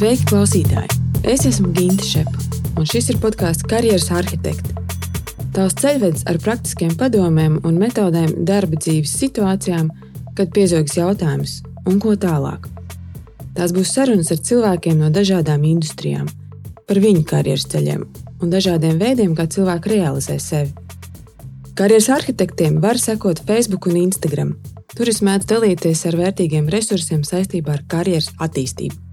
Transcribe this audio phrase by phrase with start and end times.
[0.00, 0.94] Sveiki, klausītāji!
[1.28, 2.38] Es esmu Ginte Šepa,
[2.80, 4.72] un šis ir podkāsts Karjeras arhitekte.
[5.52, 9.90] Tavs ceļvedis ar praktiskiem padomiem un metodēm darba dzīves situācijām,
[10.38, 12.64] kad piezogas jautājums, un ko tālāk.
[13.58, 16.32] Tās būs sarunas ar cilvēkiem no dažādām industrijām,
[16.88, 18.08] par viņu karjeras ceļiem
[18.40, 20.72] un dažādiem veidiem, kā cilvēki realizē sevi.
[21.76, 24.56] Karjeras arhitektiem var sekot Facebook un Instagram.
[24.96, 29.09] Tur es mēdzu dalīties ar vērtīgiem resursiem saistībā ar karjeras attīstību.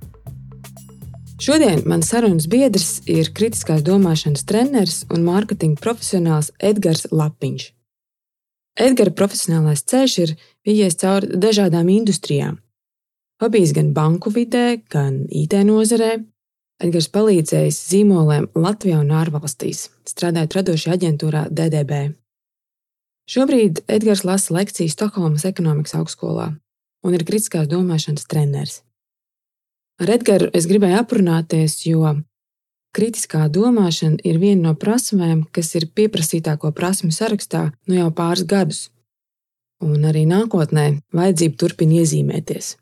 [1.38, 7.68] Šodien mans sarunas biedrs ir kritiskās domāšanas treneris un mārketinga profesionāls Edgars Lapiņš.
[8.82, 10.34] Edgara profesionālais ceļš ir
[10.66, 12.58] vijies cauri dažādām industrijām.
[13.38, 16.16] Pabijis gan banku vidē, gan IT nozarē.
[16.82, 22.02] Edgars palīdzējis zīmoliem Latvijā un ārvalstīs, strādājot radošajā aģentūrā DDB.
[23.30, 26.50] Šobrīd Edgars lasa lekcijas Stokholmas ekonomikas augstskolā
[27.06, 28.82] un ir kritiskās domāšanas treneris.
[29.98, 32.12] Ar Edgars es gribēju aprunāties, jo
[32.94, 38.82] kritiskā domāšana ir viena no prasmēm, kas ir pieprasītāko prasmu sarakstā nu jau pāris gadus.
[39.82, 40.86] Un arī nākotnē
[41.18, 42.76] vajadzība turpina iezīmēties.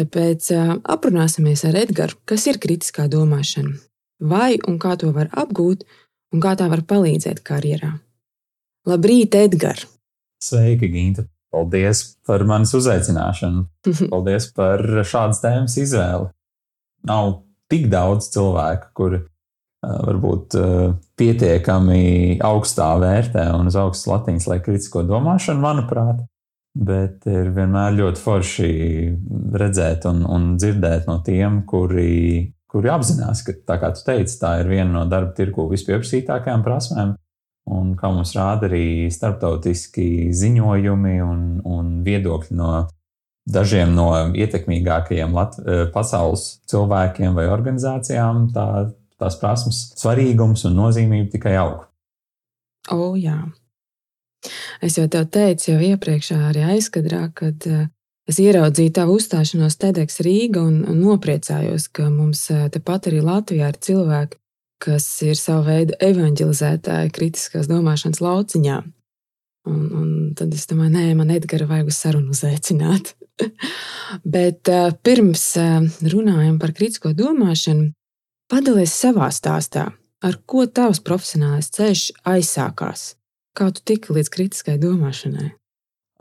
[0.00, 0.48] Tāpēc
[0.94, 3.76] aprunāsimies ar Edgars, kas ir kritiskā domāšana,
[4.20, 5.84] vai un kā to var apgūt,
[6.32, 7.92] un kā tā var palīdzēt karjerā.
[8.88, 9.84] Labrīt, Edgars!
[10.40, 11.28] Sveiki, Ginte!
[11.54, 13.66] Paldies par manis uzaicināšanu.
[14.12, 16.32] Paldies par šādas tēmas izvēli
[17.08, 17.40] nav
[17.72, 19.22] tik daudz cilvēku, kuri
[19.84, 20.56] varbūt
[21.18, 26.22] pietiekami augstā vērtē un uz augstas latiņas liek kritisko domāšanu, manuprāt.
[26.74, 28.70] Bet ir vienmēr ļoti forši
[29.54, 34.56] redzēt un, un dzirdēt no tiem, kuri, kuri apzinās, ka, tā kā tu teici, tā
[34.62, 37.14] ir viena no darba tirgu vispieprasītākajām prasmēm.
[37.74, 42.72] Un kā mums rāda arī starptautiski ziņojumi un, un viedokļi no
[43.44, 48.68] dažiem no ietekmīgākajiem Lat eh, pasaules cilvēkiem vai organizācijām tā,
[49.20, 51.84] tās prasmes svarīgums un nozīmība tikai aug.
[52.92, 53.38] O, oh, jā.
[54.84, 57.86] Es jau tev teicu, jau iepriekšā arī aizkadrā, kad uh,
[58.28, 63.70] es ieraudzīju tavu uzstāšanos TEDx Rīga un, un nopriecājos, ka mums uh, tepat arī Latvijā
[63.72, 64.36] ir cilvēki,
[64.84, 68.82] kas ir savu veidu evanģelizētāji kritiskās domāšanas lauciņā.
[69.64, 73.14] Un, un tad es domāju, nē, man Edgara vajag uz sarunu uzaicināt.
[74.36, 75.80] Bet uh, pirms uh,
[76.12, 77.90] runājam par kritisko domāšanu,
[78.52, 79.88] padalies savā stāstā,
[80.24, 83.14] ar ko tavs profesionālais ceļš aizsākās.
[83.56, 85.54] Kā tu tiki līdz kritiskai domāšanai?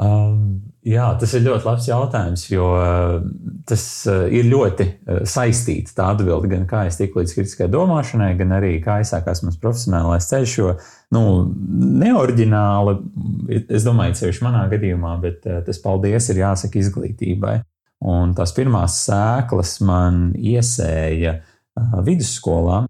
[0.02, 3.20] Um, jā, tas ir ļoti labs jautājums, jo uh,
[3.70, 5.94] tas uh, ir ļoti uh, saistīts.
[5.94, 10.30] Tā atbilde gan kā es tiku līdz kritiskai domāšanai, gan arī kā aizsākās mans profesionālais
[10.32, 10.56] ceļš.
[10.58, 10.74] Jo
[11.14, 11.24] nu,
[12.04, 12.98] neoriģināli,
[13.64, 17.58] es domāju, sevišķi manā gadījumā, bet uh, tas paldies ir jāsaka izglītībai.
[18.04, 21.52] Un tās pirmās sēklas man iesēja uh,
[22.06, 22.84] vidusskolā,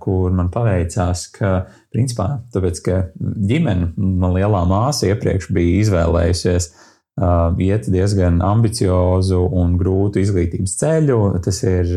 [0.00, 1.52] kur man paveicās, ka,
[1.92, 6.70] principā, tāpēc, ka ģimene, man lielā māsa iepriekš bija izvēlējusies
[7.58, 11.18] iet diezgan ambiciozu un grūtu izglītības ceļu.
[11.42, 11.90] Tas ir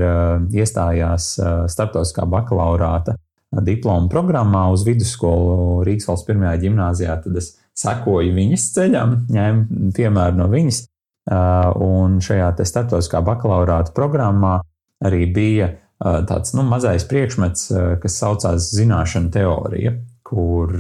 [0.50, 1.36] iestājās
[1.70, 3.16] starptautiskā bakalaurāta
[3.60, 7.18] diploma programmā uz vidusskolu Rīgas valsts pirmajā gimnājā.
[7.24, 10.86] Tad es sekoju viņas ceļam, ņēmu piemēru no viņas.
[11.32, 14.60] Un šajā starptautiskā bakalaurāta programmā
[15.06, 17.68] arī bija tāds nu, mazais priekšmets,
[18.02, 19.94] kas saucās zināšanu teorija,
[20.26, 20.74] kur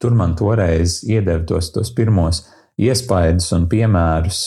[0.00, 2.44] tur man toreiz iedeva tos, tos pirmos
[2.80, 4.40] iespaidus un piemērus,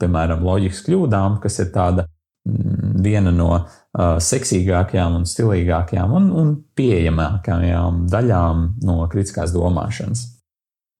[0.00, 2.04] piemēram, loģikas kļūdām, kas ir tāda
[2.44, 3.64] viena no
[3.96, 10.32] seksīgākajām un stilīgākajām un, un pieejamākajām daļām no kritiskās domāšanas.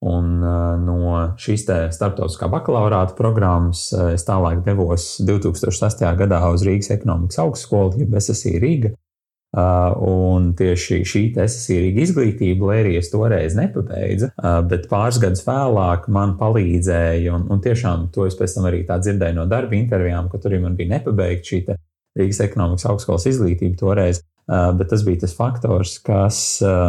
[0.07, 0.43] Un
[0.85, 1.65] no šīs
[1.97, 6.05] starptautiskā bakalaurāta programmas es tālāk devos 2008.
[6.21, 8.93] gadā uz Rīgas ekonomikas augstskolu, jeb SSI Rīga.
[9.57, 14.29] Un tieši šī SSI Rīga izglītība, lai arī es toreiz nepabeidzu,
[14.69, 19.01] bet pāris gadus vēlāk man palīdzēja, un, un tiešām to es pēc tam arī tā
[19.01, 21.63] dzirdēju no darba intervijām, ka tur man bija nepabeigta šī
[22.17, 24.23] Rīgas ekonomikas augstskolas izglītība toreiz.
[24.47, 26.39] Bet tas bija tas faktors, kas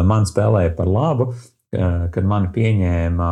[0.06, 1.32] man spēlēja par labu,
[1.74, 3.30] kad mani pieņēma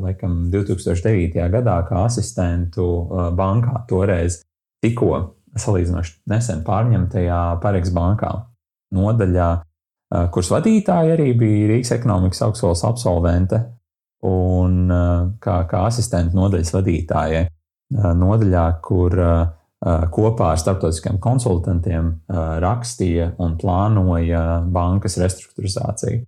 [0.00, 1.42] laikam, 2009.
[1.52, 2.86] gadā kā asistentu
[3.36, 4.40] bankā, toreiz
[4.84, 5.10] tikko
[5.58, 8.30] salīdzinoši nesen pārņemtajā Pareks bankā
[8.94, 9.48] nodaļā,
[10.32, 13.60] kuras vadītāja arī bija Rīgas ekonomikas augstskolas absolvente
[14.24, 14.86] un
[15.42, 17.44] kā, kā asistenta nodaļas vadītājai.
[17.94, 19.12] Nodaļā, kur
[19.84, 22.14] kopā ar starptautiskiem konsultantiem
[22.64, 26.24] rakstīja un plānoja bankas restruktūrizāciju.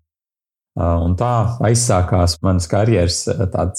[0.77, 1.33] Un tā
[1.65, 3.23] aizsākās manas karjeras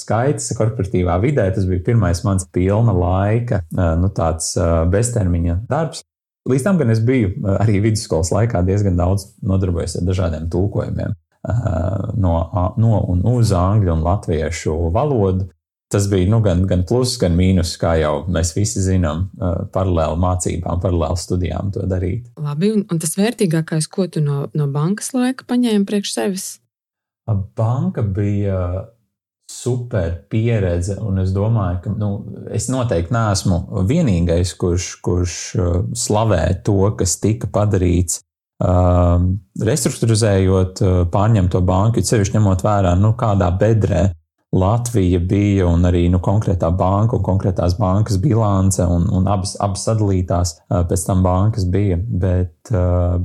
[0.02, 1.46] skaits korporatīvā vidē.
[1.54, 3.62] Tas bija pirmais mans pilna laika,
[4.02, 4.56] nu, tāds
[4.90, 6.02] beztermiņa darbs.
[6.50, 11.14] Līdz tam gan es biju arī vidusskolas laikā diezgan daudz nodarbojies ar dažādiem tulkojumiem
[12.18, 12.34] no,
[12.78, 15.48] no un uz angļu un latviešu valodu.
[15.88, 19.30] Tas bija nu, gan, gan pluss, gan mīnus, kā jau mēs visi zinām,
[19.72, 22.26] paralēli mācībām, paralēli studijām to darīt.
[22.44, 26.48] Labi, un, un tas vērtīgākais, ko tu no, no bankas laika paņēmi priekš sevis?
[27.28, 28.88] Banka bija
[29.48, 32.12] super pieredze, un es domāju, ka nu,
[32.52, 35.56] es noteikti neesmu vienīgais, kurš, kurš
[35.96, 40.82] slavē to, kas tika padarīts restruktūrizējot
[41.14, 44.10] pārņemto banku, sevišķi ņemot vērā, nu, kādā bedrē
[44.56, 49.84] Latvija bija un arī nu, konkrētā banka un konkrētās bankas bilance un, un abas, abas
[49.90, 51.98] sadalītās pēc tam bankas bija.
[52.00, 52.72] Bet,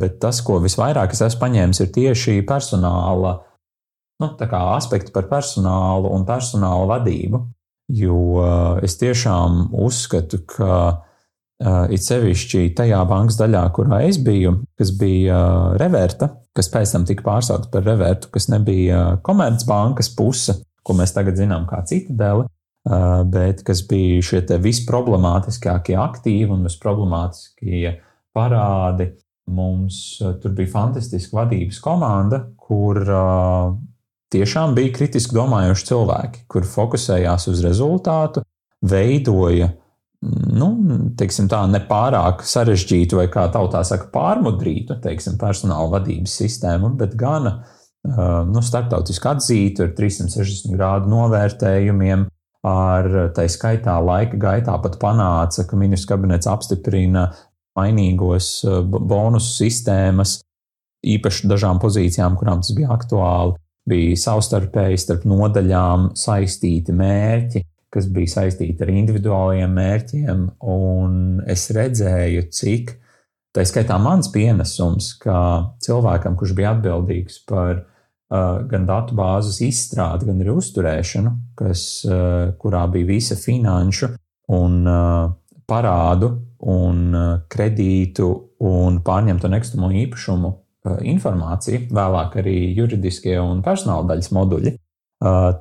[0.01, 3.37] bet tas, ko visvairāk es esmu paņēmis, ir tieši personāla
[4.23, 4.33] nu,
[4.65, 7.45] aspekti par personālu un personāla vadību.
[7.93, 8.19] Jo
[8.83, 10.75] es tiešām uzskatu, ka
[11.93, 15.39] it sevišķi tajā bankas daļā, kurā es biju, kas bija
[15.79, 21.39] reverta, kas pēc tam tika pārsaukta par revertu, kas nebija komercbankas puse, ko mēs tagad
[21.39, 22.47] zinām kā citadeli,
[23.33, 27.99] bet kas bija šie visproblemātiskākie aktīvi un visproblemātiskākie
[28.35, 29.13] parādi.
[29.53, 29.97] Mums
[30.43, 33.01] tur bija fantastiska vadības komanda, kur
[34.33, 38.45] tiešām bija kritiski domājoši cilvēki, kur fokusējās uz rezultātu,
[38.87, 39.73] veidoja
[40.23, 40.69] nu,
[41.19, 47.51] teiksim, tā, nepārāk sarežģītu vai, kā tautā saka, pārmudrītu teiksim, personāla vadības sistēmu, bet gan
[48.03, 52.29] nu, starptautiski atzītu ar 360 grādu novērtējumiem.
[52.63, 57.25] Ar tā skaitā laika gaitā pat panāca, ka ministrs kabinets apstiprina
[57.75, 60.37] mainīgos bonusu sistēmas,
[61.03, 63.59] īpaši dažām pozīcijām, kurām tas bija aktuāli.
[63.91, 71.17] Bija savstarpēji starp nodaļām saistīti mērķi, kas bija saistīta ar individuāliem mērķiem, un
[71.51, 72.93] es redzēju, cik
[73.53, 75.41] tā skaitā mans pienesums, kā
[75.83, 77.83] cilvēkam, kurš bija atbildīgs par
[78.71, 81.83] gan datu bāzes izstrādi, gan arī uzturēšanu, kas,
[82.63, 84.09] kurā bija visa finanšu
[84.57, 84.79] un
[85.69, 86.31] parādu
[86.73, 87.03] un
[87.53, 88.29] kredītu
[88.65, 90.53] un pārņemto nekustamo īpašumu
[91.13, 94.73] informācija, vēlāk arī juridiskie un personāla daļas moduļi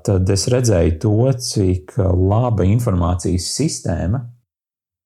[0.05, 4.23] tad es redzēju to, cik laba informācijas sistēma,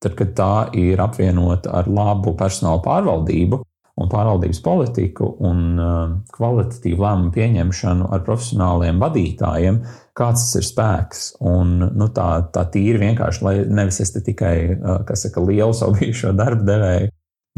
[0.03, 3.61] tad, kad tā ir apvienota ar labu personāla pārvaldību
[3.95, 5.77] un pārvaldības politiku un
[6.35, 9.79] kvalitatīvu lēmumu pieņemšanu ar profesionāliem vadītājiem,
[10.17, 11.23] kāds tas ir spēks.
[11.47, 14.55] Un, nu, tā, tā tīri vienkārši, lai nevis es tikai,
[15.07, 17.13] kas saka, lielu savu bijušo darbu devēju,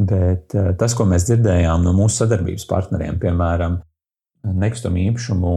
[0.08, 3.82] bet tas, ko mēs dzirdējām no mūsu sadarbības partneriem, piemēram,
[4.48, 5.56] nekustamo īpašumu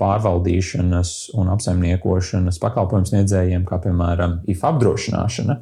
[0.00, 5.60] pārvaldīšanas un apsaimniekošanas pakalpojumu sniedzējiem, kā piemēram IF apdrošināšana,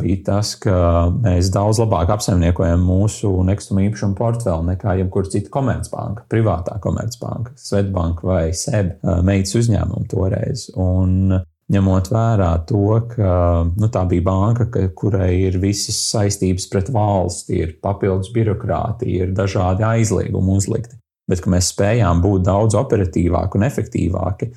[0.00, 0.76] bija tas, ka
[1.22, 8.26] mēs daudz labāk apsaimniekojam mūsu nekustamo īpašumu portfeli nekā jebkura cita komercbanka, privātā komercbanka, Svetbanka
[8.26, 8.96] vai SEB
[9.26, 10.68] meitas uzņēmuma toreiz.
[10.80, 11.36] Un
[11.72, 13.32] ņemot vērā to, ka
[13.68, 19.34] nu, tā bija banka, ka, kurai ir visas saistības pret valsti, ir papildus birokrātija, ir
[19.36, 24.50] dažādi aizliegumi uzlikti bet mēs spējām būt daudz operatīvāki un efektīvāki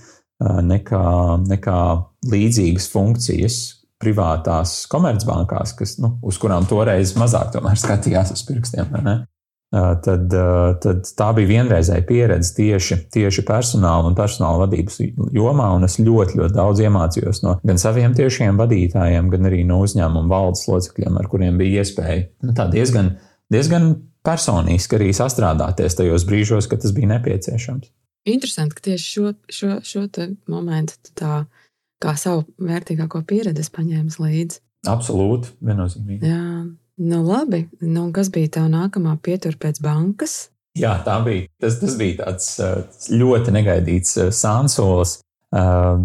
[0.69, 1.03] nekā,
[1.49, 1.79] nekā
[2.29, 3.59] līdzīgas funkcijas
[3.99, 8.95] privātās komercbankās, kas, nu, uz kurām toreiz mazāk skatījās uz pirkstiem.
[9.69, 10.33] Tad,
[10.81, 14.97] tad tā bija vienreizēja pieredze tieši, tieši personāla un personāla vadības
[15.35, 20.31] jomā, es ļoti, ļoti daudz iemācījos no gan saviem tiešiem vadītājiem, gan arī no uzņēmuma
[20.31, 23.13] valdes locekļiem, ar kuriem bija iespēja nu, diezgan,
[23.53, 23.91] diezgan
[24.25, 27.93] personiski arī sastrādāties tajos brīžos, kad tas bija nepieciešams.
[28.29, 30.07] Interesanti, ka tieši šo, šo, šo
[30.49, 31.43] momentu tā
[32.03, 34.61] kā savu vērtīgāko pieredzi paņēmis līdzi.
[34.89, 36.29] Absolūti, viennozīmīgi.
[36.29, 36.63] Jā,
[37.03, 37.65] nu labi.
[37.83, 40.37] Nu, kas bija tā nākamā pietura pēc bankas?
[40.79, 41.49] Jā, tā bija.
[41.59, 45.19] Tas, tas bija tāds ļoti negaidīts sānsolis.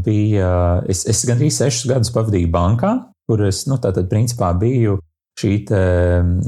[0.05, 0.51] Bija,
[0.91, 2.95] es, es gandrīz sešus gadus pavadīju bankā,
[3.29, 4.97] kur es, nu, tātad, principā biju
[5.41, 5.83] šī te,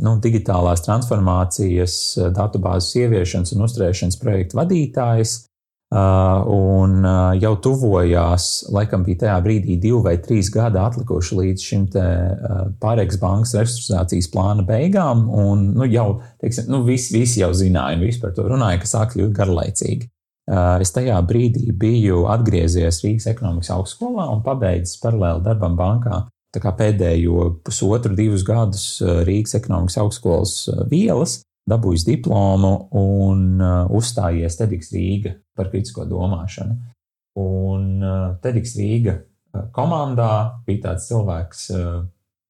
[0.04, 5.36] nu, digitālās transformācijas, eh, datubāzes ieviešanas un uzturēšanas projekta vadītājs.
[5.86, 11.62] Uh, un uh, jau tuvojās, laikam bija tajā brīdī divi vai trīs gadi atlikuši līdz
[11.62, 15.28] šim uh, pārējais bankas restruktūrizācijas plāna beigām.
[15.30, 16.08] Un, nu, jau,
[16.42, 20.10] teiksim, nu, visi, visi jau zināja un visi par to runāja, ka sāk kļūt garlaicīgi.
[20.46, 26.20] Es tajā brīdī biju atgriezies Rīgas ekonomikas augstskolā un pabeidzis paralēli darbam bankā
[26.54, 30.54] pēdējo pusotru, divus gadus Rīgas ekonomikas augstskolas
[30.90, 31.40] vielas,
[31.70, 36.76] dabūjis diplomu un eh, uzstājies Tediks Rīga par kritisko domāšanu.
[37.36, 38.00] Un
[38.40, 39.18] Tediks Rīga
[39.76, 41.66] komandā bija tāds cilvēks,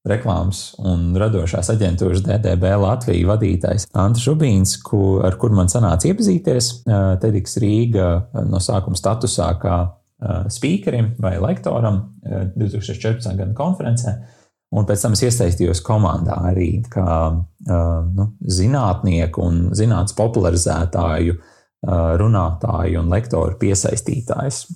[0.07, 6.71] reklāmas un radošās aģentūras DDB Latvijas vadītājs Ants Žubīns, ku, ar kur man sanāca iepazīties.
[7.23, 8.09] TEDx Rīga
[8.47, 9.81] no sākuma statusā kā
[10.55, 12.03] speakerim vai lektoram
[12.55, 13.35] 2014.
[13.37, 14.17] gada konferencē.
[14.77, 17.11] Un pēc tam es iesaistījos komandā arī kā
[17.67, 18.27] nu,
[18.59, 21.37] zinātnieku un zinātnes popularizētāju,
[22.21, 24.67] runātāju un lektoru piesaistītājs.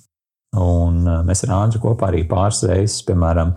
[0.61, 3.53] Un mēs ar Andru kopā arī pāris reizes, piemēram,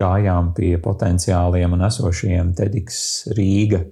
[0.00, 3.02] gājām pie potenciāliem un esošiem TEDx
[3.36, 3.82] Rīga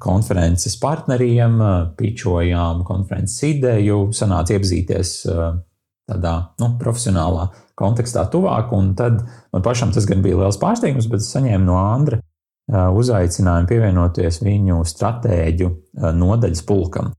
[0.00, 1.60] konferences partneriem,
[1.96, 5.12] pičojām konferences ideju, sanāca iepazīties
[6.06, 7.46] tādā nu, profesionālā
[7.78, 8.72] kontekstā tuvāk.
[8.76, 9.20] Un tad
[9.52, 12.22] man pašam tas gan bija liels pārsteigums, bet es saņēmu no Andra
[12.66, 15.70] uzaicinājumu pievienoties viņu stratēģu
[16.16, 17.12] nodaļas pulkam.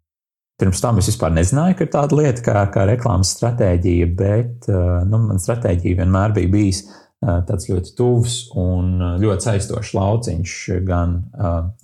[0.58, 5.20] Pirms tam es vispār nezināju, ka ir tāda lieta kā, kā reklāmas stratēģija, bet nu,
[5.30, 6.88] man stratēģija vienmēr bija bijusi
[7.22, 10.56] tāds ļoti tuvs un ļoti saistošs lauciņš
[10.88, 11.16] gan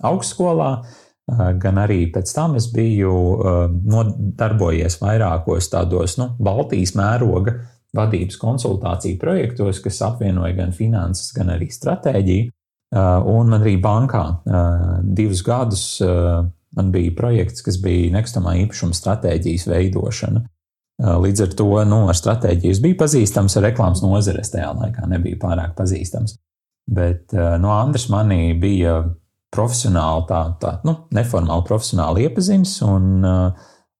[0.04, 0.70] augstskolā,
[1.62, 3.14] gan arī pēc tam es biju
[4.42, 7.56] darbojies vairākos tādos nu, Baltijas mēroga
[7.94, 12.50] vadības konsultāciju projektos, kas apvienoja gan finanses, gan arī stratēģiju.
[12.94, 14.24] Un man arī bankā
[15.16, 15.84] divus gadus
[16.74, 20.44] man bija projekts, kas bija nekustamā īpašuma stratēģijas veidošana.
[21.24, 25.40] Līdz ar to nu, ar stratēģiju es biju pazīstams, ar reklāmas nozares tajā laikā nebija
[25.42, 26.36] pārāk pazīstams.
[26.94, 29.00] Bet no Andris manī bija
[29.54, 32.76] profesionāli, tā, tā nu, neformāli profesionāli iepazinis.
[32.86, 33.24] Un,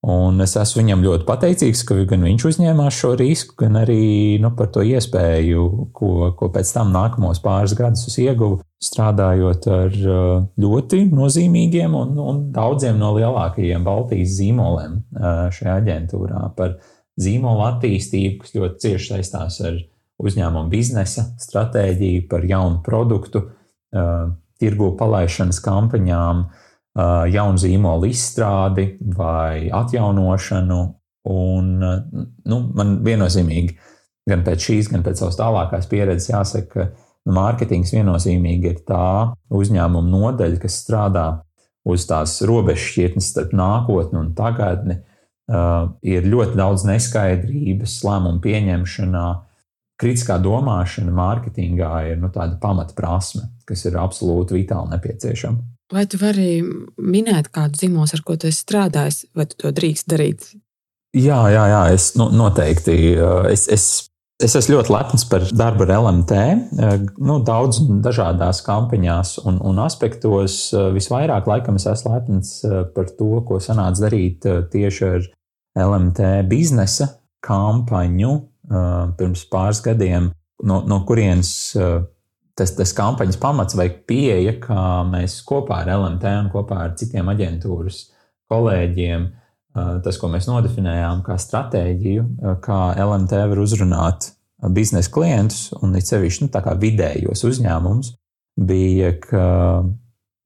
[0.04, 4.50] un es esmu viņam ļoti pateicīgs, ka gan viņš uzņēmās šo risku, gan arī nu,
[4.56, 5.64] par to iespēju,
[5.96, 9.96] ko, ko pēc tam nākamos pāris gadus ieguvu, strādājot ar
[10.60, 15.00] ļoti nozīmīgiem un, un daudziem no lielākajiem Baltijas zīmoliem
[15.56, 16.76] šajā aģentūrā par
[17.20, 19.78] zīmola attīstību, kas ļoti cieši saistās ar
[20.24, 23.46] uzņēmumu biznesa stratēģiju, par jaunu produktu,
[24.60, 26.44] tirgu palaišanas kampaņām,
[26.94, 30.82] jaunu zīmolu izstrādi vai atjaunošanu.
[31.24, 33.78] Un, nu, man viennozīmīgi,
[34.28, 40.10] gan pēc šīs, gan pēc savas tālākās pieredzes, jāsaka, ka Mārketings viennozīmīgi ir tā uzņēmuma
[40.12, 41.24] nodaļa, kas strādā
[41.88, 45.00] uz tās robežšķirtnes starp nākotni un tagadni.
[45.44, 49.24] Uh, ir ļoti daudz neskaidrības lēmumu pieņemšanā.
[50.00, 55.73] Kritiskā domāšana mārketingā ir nu, tāda pamatprasme, kas ir absolūti vitāli nepieciešama.
[55.92, 56.62] Vai tu vari
[56.96, 60.46] minēt kādu zīmolu, ar ko tu esi strādājis, vai tu to drīkst darīt?
[61.14, 62.96] Jā, jā, jā es nu, noteikti.
[63.14, 64.08] Uh, es, es
[64.42, 66.38] Es esmu ļoti lepns par darbu ar LMT.
[66.82, 70.56] Eh, nu, daudz dažādās kampaņās un, un aspektos.
[70.74, 75.28] Eh, visvairāk laikam es esmu lepns eh, par to, ko sanāca darīt tieši ar
[75.84, 77.12] LMT biznesa
[77.44, 78.34] kampaņu
[79.18, 80.30] pirms pāris gadiem,
[80.64, 81.50] no, no kurienes
[82.58, 87.30] tas, tas kampaņas pamats vai pieeja, kā mēs kopā ar LMT un kopā ar citiem
[87.32, 88.04] aģentūras
[88.52, 89.26] kolēģiem
[89.74, 92.24] tas, ko mēs nodefinējām kā stratēģiju,
[92.62, 94.30] kā LMT var uzrunāt
[94.74, 98.12] biznesa klientus un it sevišķi nu, vidējos uzņēmumus,
[98.54, 99.46] bija, ka,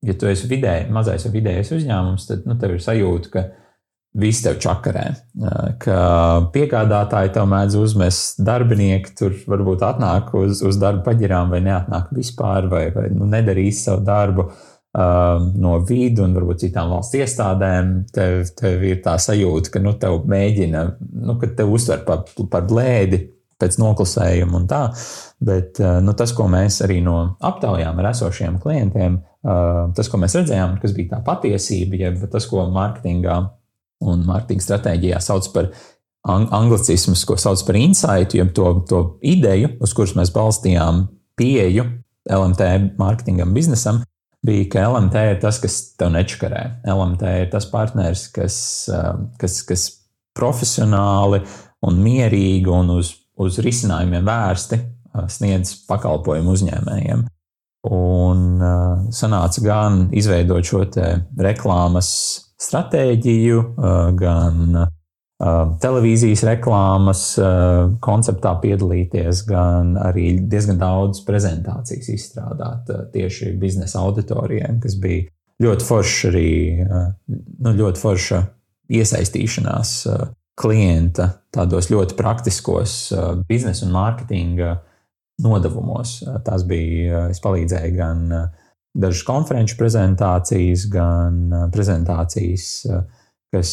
[0.07, 3.45] ja tu esi vidēji, mazais vai vidējais uzņēmums, tad nu, tev ir sajūta, ka
[4.17, 5.05] viss tev čakarē,
[5.83, 5.99] ka
[6.55, 12.71] piegādātāji tev mēdz uzmest darbinieki, tur varbūt atnāk uz, uz darba paģirām vai neatnāk vispār,
[12.73, 14.49] vai, vai nu, nedarīs savu darbu.
[14.99, 20.25] No vidu un varbūt citām valsts iestādēm, tev, tev ir tā sajūta, ka nu, tev
[20.27, 20.85] mēģina,
[21.29, 23.21] nu, ka tev uztver par, par blēdi
[23.61, 24.81] pēc noklusējuma un tā.
[25.45, 29.21] Bet nu, tas, ko mēs arī no aptaujām ar esošiem klientiem,
[29.95, 33.39] tas, ko mēs redzējām, kas bija tā patiesība, jeb tas, ko mārketingā
[34.05, 35.71] un mārketinga stratēģijā sauc par
[36.29, 41.07] anglicismus, ko sauc par insight, jeb to, to ideju, uz kuras mēs balstījām
[41.39, 41.87] pieeju
[42.29, 44.03] LMT mārketingam, biznesam,
[44.45, 46.65] bija, ka LMT ir tas, kas tev nečakarē.
[46.89, 48.59] LMT ir tas partneris, kas,
[48.93, 49.89] um, kas, kas
[50.39, 51.41] profesionāli
[51.87, 57.25] un mierīgi un uz, uz risinājumiem vērsti uh, sniedz pakalpojumu uzņēmējiem.
[57.89, 60.85] Un uh, sanāca gan izveidot šo
[61.39, 62.11] reklāmas
[62.63, 64.79] stratēģiju, uh, gan
[65.39, 74.01] Uh, televīzijas reklāmas uh, konceptā piedalīties, gan arī diezgan daudz prezentācijas izstrādāt uh, tieši biznesa
[74.03, 75.29] auditorijiem, kas bija
[75.63, 76.51] ļoti forša arī
[76.89, 78.41] nu, ļoti forša
[78.99, 79.95] iesaistīšanās
[80.59, 82.99] klienta tādos ļoti praktiskos
[83.47, 84.73] biznesa un mārketinga
[85.47, 86.17] nodevumos.
[86.47, 88.27] Tās bija, es palīdzēju gan
[88.97, 92.71] dažas konferenču prezentācijas, gan prezentācijas,
[93.53, 93.73] kas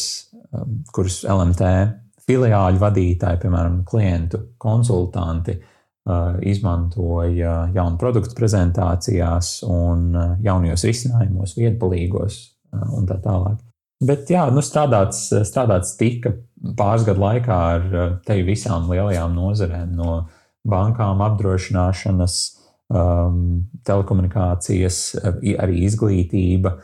[0.56, 1.70] Um, kurus LMT
[2.26, 5.58] filiāļu vadītāji, piemēram, klientu konsultanti
[6.46, 10.12] izmantoja jaunu produktu prezentācijās un
[10.46, 12.36] jaunajos risinājumos, viedpalīgos
[12.94, 13.56] un tā tālāk.
[14.06, 16.36] Bet jā, nu strādāts, strādāts tika
[16.78, 17.88] pāris gadu laikā ar
[18.28, 20.20] te visām lielajām nozarēm, no
[20.68, 22.38] bankām, apdrošināšanas,
[22.94, 25.02] um, telekomunikācijas,
[25.60, 26.76] arī izglītība,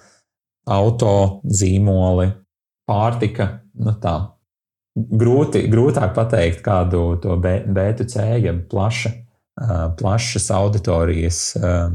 [0.71, 2.29] auto, zīmoli,
[2.89, 3.49] pārtika.
[3.81, 4.15] Nu tā,
[4.95, 9.13] grūti, grūtāk pateikt kādu to B2C, ja plaša,
[9.99, 11.39] plašas auditorijas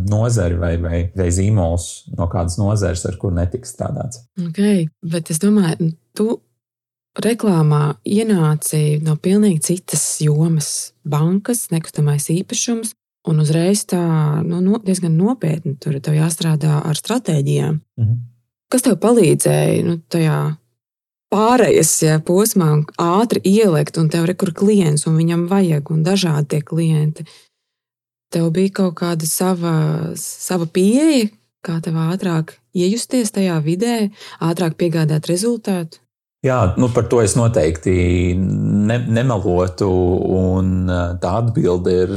[0.06, 1.86] nozari vai, vai, vai zīmols
[2.16, 4.26] no kādas nozares, ar kur netiks strādāts.
[4.48, 6.36] Okay, bet es domāju, tu
[7.22, 12.94] reklāmā ienāci no pilnīgi citas jomas- bankas, nekustamais īpašums.
[13.26, 14.02] Un uzreiz tā
[14.46, 17.80] nu, no, diezgan nopietni tur jāstrādā ar stratēģijām.
[17.98, 18.22] Mhm.
[18.70, 20.38] Kas tev palīdzēja nu, tajā
[21.30, 22.70] pārējas ja, posmā
[23.02, 27.26] ātri ielikt, un tev ir kur klients, un viņam vajag, un dažādi tie klienti.
[28.34, 29.76] Tev bija kaut kāda sava,
[30.18, 31.28] sava pieeja,
[31.66, 34.10] kā tev ātrāk iejusties tajā vidē,
[34.42, 36.02] ātrāk piegādāt rezultātu.
[36.44, 39.88] Jā, nu par to es noteikti ne, nemelotu.
[41.22, 42.12] Tā atbilde ir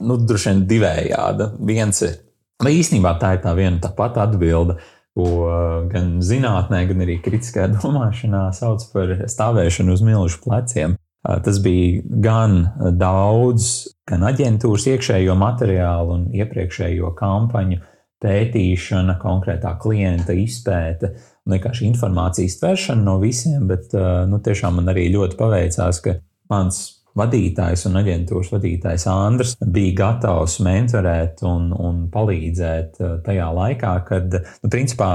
[0.00, 1.48] nu, droši vien divējāda.
[1.64, 2.18] Viens ir,
[2.62, 4.78] vai īstenībā tā ir tā viena tā pati atbilde
[5.14, 5.46] ko
[5.92, 10.98] gan zinātnē, gan arī kritiskajā domāšanā sauc par stāvēšanu uz milzu pleciem.
[11.24, 12.58] Tas bija gan
[13.00, 17.78] daudz, gan aģentūras iekšējo materiālu un iepriekšējo kampaņu
[18.20, 23.92] pētīšana, konkrētā klienta izpēte un vienkārši informācijas tveršana no visiem, bet
[24.30, 26.18] nu, tiešām man arī ļoti paveicās, ka
[26.52, 26.84] mans
[27.18, 34.38] vadītājs un aģentūras vadītājs Andris bija gatavs mentorēt un, un palīdzēt uh, tajā laikā, kad,
[34.64, 35.10] nu, principā,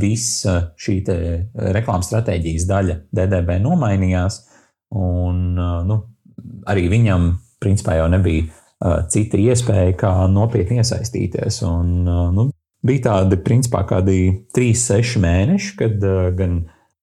[0.00, 1.00] visa šī
[1.74, 4.36] reklāmas stratēģijas daļa DDB nomainījās,
[4.94, 5.96] un uh, nu,
[6.70, 11.62] arī viņam, principā, jau nebija uh, cita iespēja, kā nopietni iesaistīties.
[11.66, 11.96] Un,
[12.36, 12.46] nu,
[12.86, 16.06] bija tādi, principā, kādi 3-6 mēneši, kad
[16.38, 16.60] gan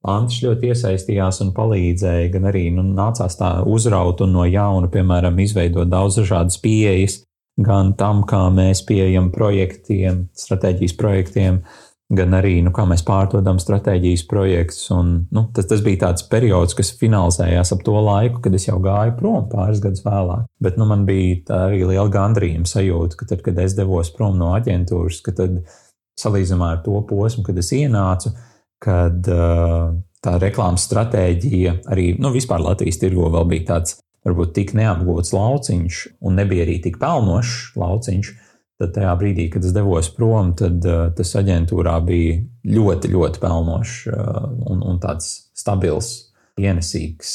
[0.07, 5.39] Antis ļoti iesaistījās un palīdzēja, gan arī nu, nācās tā uzraut un no jauna, piemēram,
[5.43, 7.17] izveidot daudz dažādas pieejas,
[7.59, 11.59] gan tam, kā mēs pieejam projektiem, stratēģijas projektiem,
[12.13, 14.85] gan arī, nu, kā mēs pārdodam stratēģijas projektus.
[14.95, 18.77] Un, nu, tas, tas bija tāds periods, kas finalizējās ap to laiku, kad es jau
[18.83, 20.47] gāju prom pāris gadus vēlāk.
[20.63, 24.53] Bet nu, man bija arī liela gandrījuma sajūta, ka tad, kad es devos prom no
[24.55, 25.61] aģentūras, ka tad
[26.17, 28.33] salīdzinājumā ar to posmu, kad es ienācu,
[28.81, 29.91] kad uh,
[30.23, 36.01] tā reklāmas stratēģija arī nu, vispār Latvijas tirgo vēl bija tāds varbūt tik neapgūts lauciņš
[36.25, 38.33] un nebija arī tik pelnošs lauciņš.
[38.77, 42.37] Tad tajā brīdī, kad es devos prom, tad uh, tas aģentūrā bija
[42.69, 46.11] ļoti, ļoti pelnošs uh, un, un tāds stabils,
[46.61, 47.31] ienesīgs,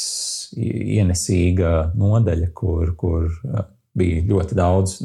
[0.55, 3.64] ienesīga nodaļa, kur, kur uh,
[3.98, 5.00] bija ļoti daudz,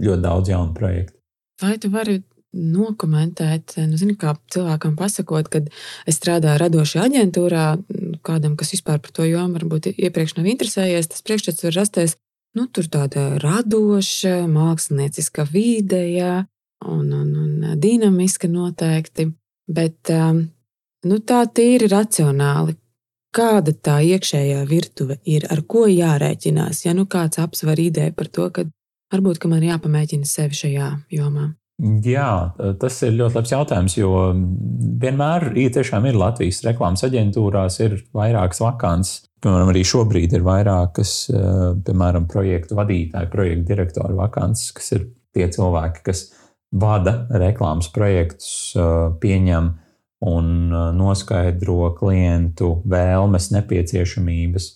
[0.00, 1.18] ļoti daudz jaunu projektu.
[1.62, 5.70] Vai tu vari nokomentēt, nu, zini, kā cilvēkam pasakot, kad
[6.08, 7.66] es strādāju radošajā aģentūrā,
[8.26, 12.16] kādam, kas vispār par to jomu varbūt iepriekš nav interesējies, tas priekšstats var rasties,
[12.58, 16.34] nu, tur tāda radoša, mākslinieciska vide, jā,
[16.84, 19.30] un, un, un dinamiska noteikti,
[19.72, 20.44] bet, um,
[21.08, 22.76] nu, tā tīri racionāli.
[23.32, 26.82] Kāda tā iekšējā virtuve ir, ar ko jārēķinās?
[26.84, 28.66] Ja nu kāds apsver ideju par to, ka
[29.12, 31.46] varbūt ka man jāpamēģina sevi šajā jomā.
[31.82, 34.10] Jā, tas ir ļoti labs jautājums, jo
[35.02, 39.16] vienmēr ir, ir Latvijas reklāmas aģentūrās ir vairākas vakants.
[39.42, 45.48] Piemēram, arī šobrīd ir vairākas, eh, piemēram, projektu vadītāju, projektu direktoru vakants, kas ir tie
[45.48, 46.28] cilvēki, kas
[46.70, 49.72] vada reklāmas projektus, eh, pieņem
[50.22, 54.70] un eh, noskaidro klientu vēlmes, nepieciešamības,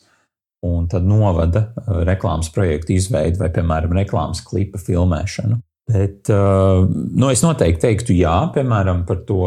[0.67, 5.63] un tad novada reklāmas projektu izveidi vai, piemēram, reklāmas klipa filmēšanu.
[5.87, 9.43] Bet uh, nu, es noteikti teiktu, jā, piemēram, par to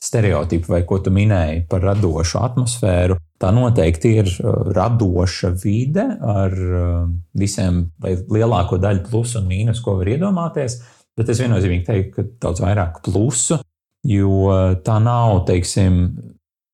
[0.00, 3.18] stereotipu, vai ko tu minēji par radošu atmosfēru.
[3.40, 7.02] Tā noteikti ir uh, radoša vide ar uh,
[7.36, 10.78] visiem, vai lielāko daļu plusu un mīnus, ko var iedomāties.
[11.14, 13.60] Bet es viennozīmīgi teiktu, ka daudz vairāk plusu,
[14.08, 14.48] jo
[14.82, 16.00] tā nav, teiksim,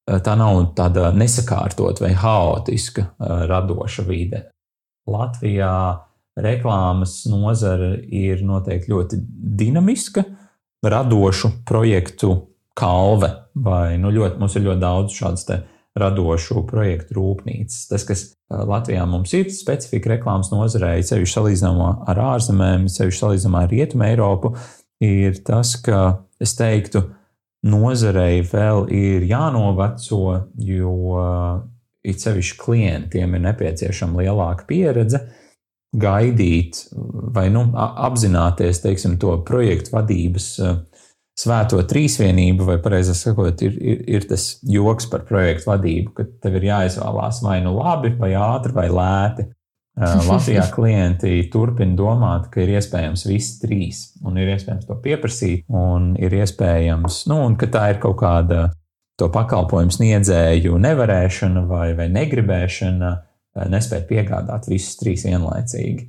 [0.09, 3.05] tā nav tāda nesakārtot vai haotiska
[3.51, 4.46] radoša vide.
[5.11, 5.75] Latvijā
[6.44, 9.18] reklāmas nozara ir noteikti ļoti
[9.61, 10.24] dinamiska,
[10.83, 12.35] radošu projektu
[12.79, 13.33] kalve.
[13.55, 15.61] Vai, nu, ļoti, mums ir ļoti daudz šādu
[16.00, 17.87] radošu projektu rūpnīcas.
[17.90, 23.74] Tas, kas Latvijā mums ir specifika reklāmas nozarē, sevišķi salīdzinājumā ar ārzemēm, sevišķi salīdzinājumā ar
[23.74, 24.53] Rietumu Eiropu,
[25.05, 26.00] ir tas, ka
[26.40, 27.03] es teiktu,
[27.66, 30.22] nozarei vēl ir jānoveco,
[30.64, 30.94] jo
[32.07, 35.26] it sevišķi klientiem ir nepieciešama lielāka pieredze
[35.96, 36.85] gaidīt
[37.35, 40.53] vai nu, apzināties teiksim, to projektu vadības
[41.40, 46.59] svēto trīsvienību, vai precīzāk sakot, ir, ir, ir tas joks par projektu vadību, ka tev
[46.61, 49.48] ir jāizvēlās vai nu labi, vai ātri, vai lēti.
[50.31, 56.14] Latvijā klienti turpina domāt, ka ir iespējams visi trīs, un ir iespējams to pieprasīt, un
[56.20, 58.68] ir iespējams, nu, un ka tā ir kaut kāda
[59.20, 63.11] to pakalpojumu sniedzēju nevarēšana vai, vai negribēšana
[63.70, 66.06] nespēt piegādāt visus trīs vienlaicīgi.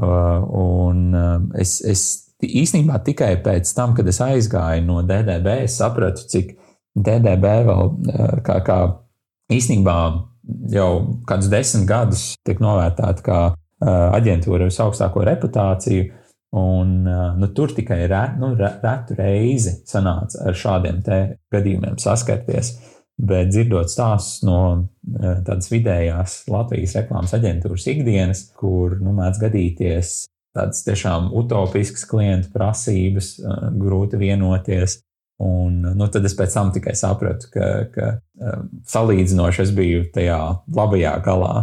[0.00, 1.14] Un
[1.60, 2.04] es, es
[2.40, 6.54] īstenībā tikai pēc tam, kad es aizgāju no DDB, es sapratu, cik
[6.96, 7.92] DDB vēl
[8.46, 8.78] kā, kā
[9.52, 9.96] īstenībā
[10.72, 10.90] jau
[11.28, 13.40] kādus desmit gadus tiek novērtēta kā
[14.16, 16.16] aģentūra ar visaugstāko reputāciju.
[16.60, 17.04] Un,
[17.38, 20.96] nu, tur tikai re, nu, retu reizi sanāca ar šādiem
[21.54, 22.72] gadījumiem saskarties.
[23.20, 24.60] Bet dzirdot stāstus no
[25.44, 30.14] tādas vidējās Latvijas reklāmas aģentūras ikdienas, kur nu, mēdz gadīties
[30.56, 33.34] tādas tiešām utopiskas klientu prasības,
[33.76, 35.00] grūti vienoties,
[35.40, 38.08] Un, nu, tad es pēc tam tikai sapratu, ka, ka
[38.44, 40.40] um, salīdzinoši es biju tajā
[40.76, 41.54] labajā galā.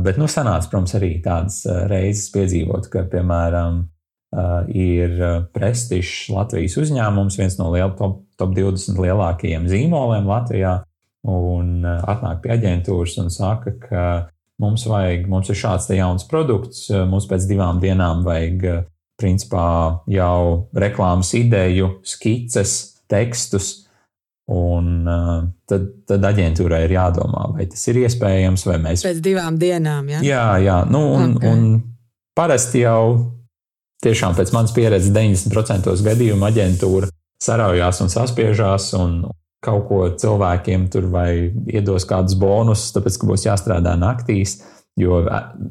[0.00, 1.58] Bet, nu, sanāca, protams, arī tādas
[1.90, 3.82] reizes piedzīvot, ka, piemēram,
[4.74, 5.18] ir
[5.54, 10.78] prestižs Latvijas uzņēmums, viens no liel, top, top 20 lielākajiem zīmoliem Latvijā,
[11.30, 14.06] un atnāk pie aģentūras un saka, ka
[14.60, 18.84] mums, vajag, mums ir šāds jauns produkts, mums pēc divām dienām vajag
[19.20, 22.76] principā jau reklāmas ideju, skices,
[23.10, 23.80] tekstus.
[24.44, 29.04] Un uh, tad, tad aģentūrai ir jādomā, vai tas ir iespējams, vai mēs.
[29.06, 30.20] Pēc divām dienām, jā.
[30.26, 30.74] Jā, jā.
[30.90, 31.48] Nu, un, okay.
[31.48, 31.78] un
[32.36, 33.06] parasti jau
[34.04, 37.10] tiešām pēc manas pieredzes 90% gadījumu aģentūra
[37.44, 39.24] saraujās un saspiežās, un
[39.64, 44.58] kaut ko cilvēkiem tur vai iedos kādus bonusus, tāpēc, ka būs jāstrādā naktīs,
[45.00, 45.22] jo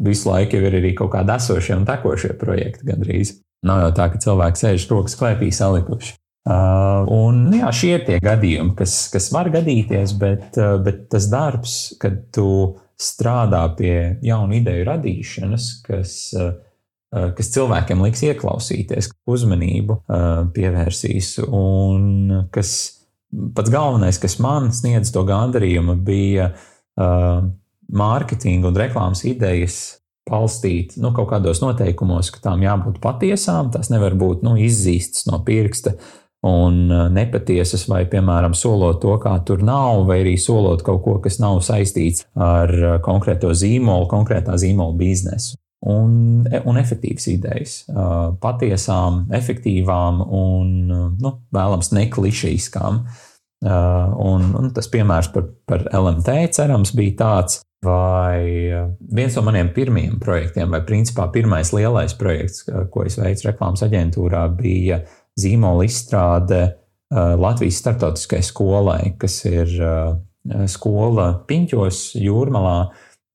[0.03, 3.37] visu laiku ir arī kaut kādi esošie un tekošie projekti gandrīz.
[3.63, 6.17] Nav jau tā, ka cilvēki sēž rokas klēpī salikuši.
[6.43, 11.29] Uh, un, jā, šie ir tie gadījumi, kas, kas var gadīties, bet, uh, bet tas
[11.31, 12.47] darbs, kad tu
[12.99, 16.51] strādā pie jaunu ideju radīšanas, kas, uh,
[17.37, 19.99] kas cilvēkiem liks ieklausīties, uzmanību
[20.55, 22.75] pievērsīs, un kas
[23.57, 26.51] pats galvenais, kas man sniedz to gandarījumu, bija
[27.93, 29.77] mārketinga un reklāmas idejas
[30.29, 33.71] balstīt nu, kaut kādos noteikumos, ka tām jābūt patiesām.
[33.73, 35.97] Tas nevar būt nu, izzīstas no pirksta.
[36.43, 41.39] Un nepatiesas, vai, piemēram, solot to, kā tur nav, vai arī solot kaut ko, kas
[41.39, 45.55] nav saistīts ar konkrēto zīmolu, konkrētā zīmola biznesu.
[45.83, 50.69] Un, un efektīvas idejas, uh, patiesām, efektīvām un
[51.19, 53.03] nu, vēlams neklišīskām.
[53.63, 58.43] Un, un tas piemērs par, par LMT cerams bija tāds, vai
[58.99, 64.43] viens no maniem pirmajiem projektiem, vai principā pirmais lielais projekts, ko es veicu reklāmas aģentūrā,
[64.57, 65.01] bija
[65.39, 70.13] zīmola izstrāde uh, Latvijas starptautiskai skolai, kas ir uh,
[70.69, 72.77] skola Piņķos, Jūrmalā,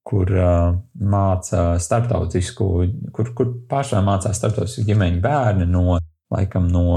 [0.07, 2.69] kur uh, māca starptautisku,
[3.15, 5.99] kur, kur pārsvarā mācās starptautisku ģimeņu bērni no,
[6.33, 6.87] laikam, no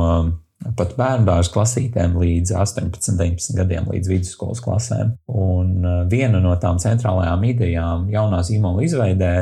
[0.79, 5.17] pat bērnu klasītēm līdz 18, 19 gadiem, līdz vidusskolas klasēm.
[5.27, 9.33] Un viena no tām centrālajām idejām jaunā zīmola izveidē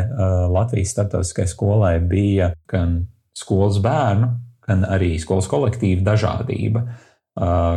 [0.48, 3.02] Latvijas starptautiskai skolai bija gan
[3.36, 4.30] skolas bērnu
[4.70, 6.84] gan arī skolas kolektīva dažādība,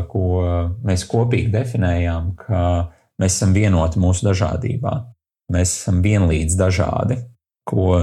[0.09, 0.25] ko
[0.85, 2.61] mēs kopīgi definējām, ka
[3.21, 4.93] mēs esam vienoti mūsu dažādībā.
[5.51, 7.19] Mēs esam vienlīdz dažādi,
[7.67, 7.97] ko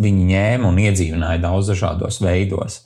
[0.00, 2.84] viņi ņēma un iedzīvināja daudz dažādos veidos.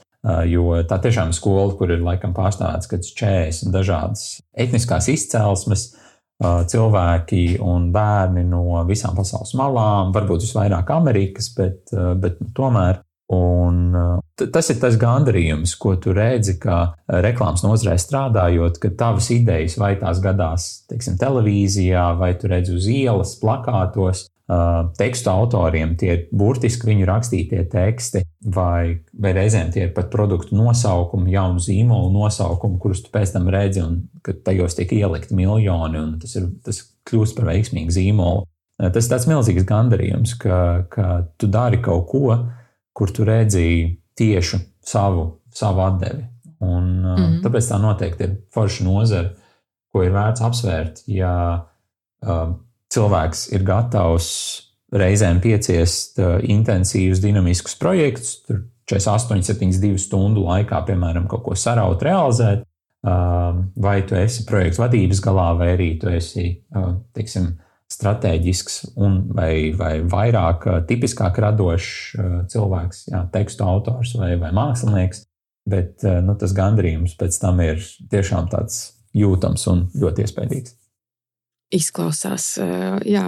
[0.49, 4.23] Jo tā tiešām ir skola, kur ir laikam pārstāvēts kaut kādas 40 dažādas
[4.57, 5.91] etniskās izcelsmes,
[6.41, 13.95] cilvēki un bērni no visām pasaules malām, varbūt visvairāk Amerikas, bet, bet nu, tomēr Un,
[14.35, 16.79] tas ir tas gandarījums, ko tu redzi, kā
[17.25, 22.89] reklāmas nozarē strādājot, ka tavas idejas vai tās gadās teiksim, televīzijā, vai tu redzi uz
[22.91, 24.29] ielas, plakātos.
[24.99, 28.21] Tekstu autoriem tie ir burtiski viņu rakstītie teksti,
[28.53, 33.49] vai, vai reizēm tie ir pat produktu nosaukumi, jaunu zīmolu nosaukumi, kurus tu pēc tam
[33.49, 38.45] redzi, un ka tajos tiek ielikti miljoni, un tas, ir, tas kļūst par veiksmīgu zīmolu.
[38.85, 40.61] Tas ir tāds milzīgs gandarījums, ka,
[40.93, 41.09] ka
[41.41, 42.37] tu dari kaut ko,
[42.93, 46.25] kur tu redzēji tieši savu, savu atdevi.
[46.61, 47.41] Un, mm -hmm.
[47.45, 49.31] Tāpēc tā noteikti ir forša nozara,
[49.93, 51.03] ko ir vērts apsvērt.
[51.07, 51.65] Ja
[52.27, 52.55] uh,
[52.95, 54.29] cilvēks ir gatavs
[54.93, 58.43] reizēm pieciest uh, intensīvus, dinamiskus projektus,
[58.91, 62.65] 48, 72 stundu laikā, piemēram, kaut ko saraut, realizēt,
[63.07, 67.55] uh, vai tu esi projekta vadības galā, vai arī tu esi, uh, teiksim,
[67.93, 72.17] strateģisks un vai, vai vairāk tipiskāk radošs
[72.51, 75.27] cilvēks, jā, tekstu autors vai, vai mākslinieks.
[75.65, 77.79] Bet nu, tas gandarījums pēc tam ir
[78.13, 80.75] tiešām tāds jūtams un ļoti iespaidīgs.
[81.75, 82.51] Izklausās,
[83.09, 83.25] jā,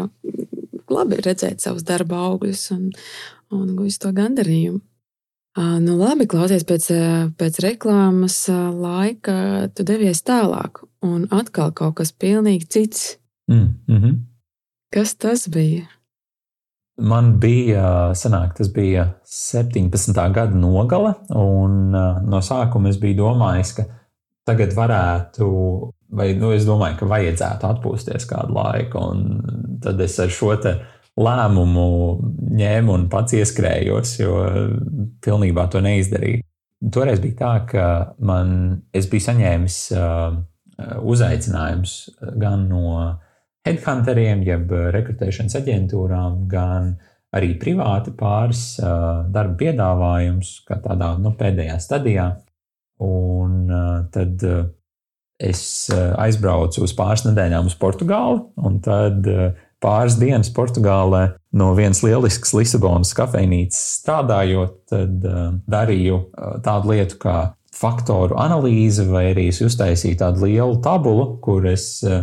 [0.92, 2.90] labi redzēt savus darba augļus un,
[3.56, 4.82] un gūst to gandarījumu.
[5.56, 6.90] Nu, labi, klausies pēc,
[7.40, 8.42] pēc reklāmas
[8.76, 13.16] laika, tu devies tālāk, un atkal kaut kas pilnīgi cits.
[13.48, 14.18] Mm -hmm.
[14.94, 15.84] Kas tas bija?
[16.96, 20.16] Man bija, sanāk, tas bija 17.
[20.32, 23.84] gada nogale, un no sākuma es biju domājis, ka
[24.48, 25.48] tagad varētu,
[26.16, 29.02] vai nu, es domāju, ka vajadzētu atpūsties kādu laiku,
[29.84, 30.54] tad es ar šo
[31.16, 31.86] lēmumu
[32.56, 34.40] ņēmu un pats ieskrējos, jo
[35.24, 36.44] pilnībā to neizdarīju.
[36.92, 37.84] Toreiz bija tā, ka
[38.24, 38.50] man,
[38.94, 40.36] es biju saņēmis uh,
[41.08, 41.94] uzaicinājumus
[42.36, 42.96] gan no
[43.66, 46.94] headhunteriem, jeb rekrutēšanas aģentūrām, gan
[47.36, 52.30] arī privāti pāris darba piedāvājums, kā tādā nu, pēdējā stadijā.
[53.02, 53.66] Un
[54.14, 54.44] tad
[55.36, 59.26] es aizbraucu uz pāris nedēļām uz Portugāli, un tad
[59.84, 61.26] pāris dienas Portugālē
[61.56, 65.28] no vienas lieliskas Lisabonas kafejnīcas strādājot, tad
[65.68, 66.22] darīju
[66.64, 67.36] tādu lietu kā
[67.76, 72.22] faktoru analīzi, vai arī es uztaisīju tādu lielu tabulu, kur es uh,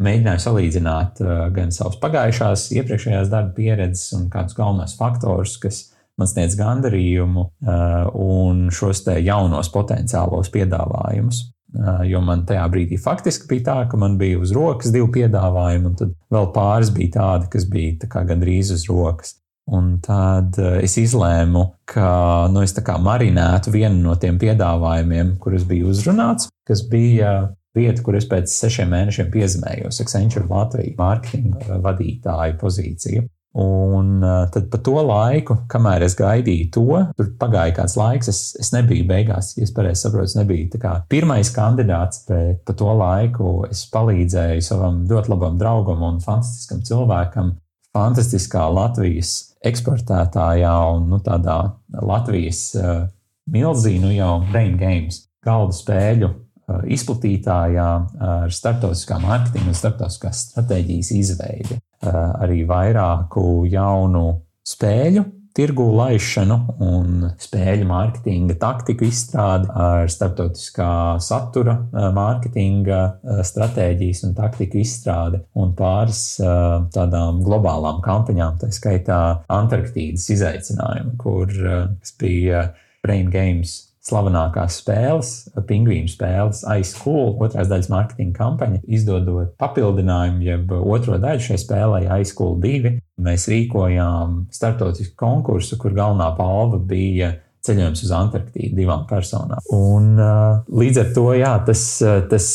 [0.00, 5.82] mēģināju salīdzināt uh, gan savas pagājušās, iepriekšējās darba pieredzes un kādus galvenos faktorus, kas
[6.20, 11.48] man sniedz gandarījumu, uh, un šos jaunos potenciālos piedāvājumus.
[11.70, 15.92] Uh, jo man tajā brīdī faktiski bija tā, ka man bija uz rokas divi piedāvājumi,
[15.92, 19.36] un tad vēl pāris bija tādi, kas bija tā gandrīz uz rokas.
[19.70, 26.48] Un tad es izlēmu, ka nu, es marinētu vienu no tiem piedāvājumiem, kurus biju uzrunāts,
[26.66, 33.26] kas bija vieta, kur es pēc sešiem mēnešiem piezemējos, Accenture Latvijas mārketinga vadītāja pozīcija.
[33.52, 36.84] Un uh, tad pa to laiku, kamēr es gaidīju to,
[37.18, 40.68] tur pagāja kāds laiks, es, es nebiju beigās, ja es pareizi saprotu, es nebiju
[41.10, 47.56] pirmais kandidāts, bet pa to laiku es palīdzēju savam ļoti labam draugam un fantastiskam cilvēkam,
[47.96, 49.32] fantastiskā Latvijas
[49.66, 51.58] eksportētājā un nu, tādā
[52.06, 53.08] Latvijas uh,
[53.50, 56.49] milzīnu jau Brain Games galda spēļu Uh,
[56.90, 57.88] izplatītājā
[58.30, 64.24] ar starptautiskā mārketinga un starptautiskās stratēģijas izveidi, uh, arī vairāku jaunu
[64.66, 66.56] spēļu tirgu laišanu
[66.86, 70.92] un spēļu mārketinga taktiku izstrādi ar starptautiskā
[71.24, 71.76] satura
[72.14, 73.00] mārketinga
[73.46, 76.22] stratēģijas un taktiku izstrādi un pāris
[76.94, 81.52] tādām globālām kampaņām, tā skaitā Antarktīdas izaicinājumu, kur
[82.20, 82.68] bija
[83.02, 85.32] Brain Games slavenākās spēles,
[85.68, 92.06] pingvīnu spēles, Ice Cool, otrās daļas mārketinga kampaņa, izdodot papildinājumu, jeb otro daļu šai spēlei,
[92.22, 92.96] Ice Cool 2.
[93.20, 99.60] Mēs rīkojām starptautisku konkursu, kur galvenā balva bija ceļojums uz Antarktīdu divām personām.
[99.76, 101.82] Un, uh, līdz ar to jā, tas,
[102.30, 102.46] tas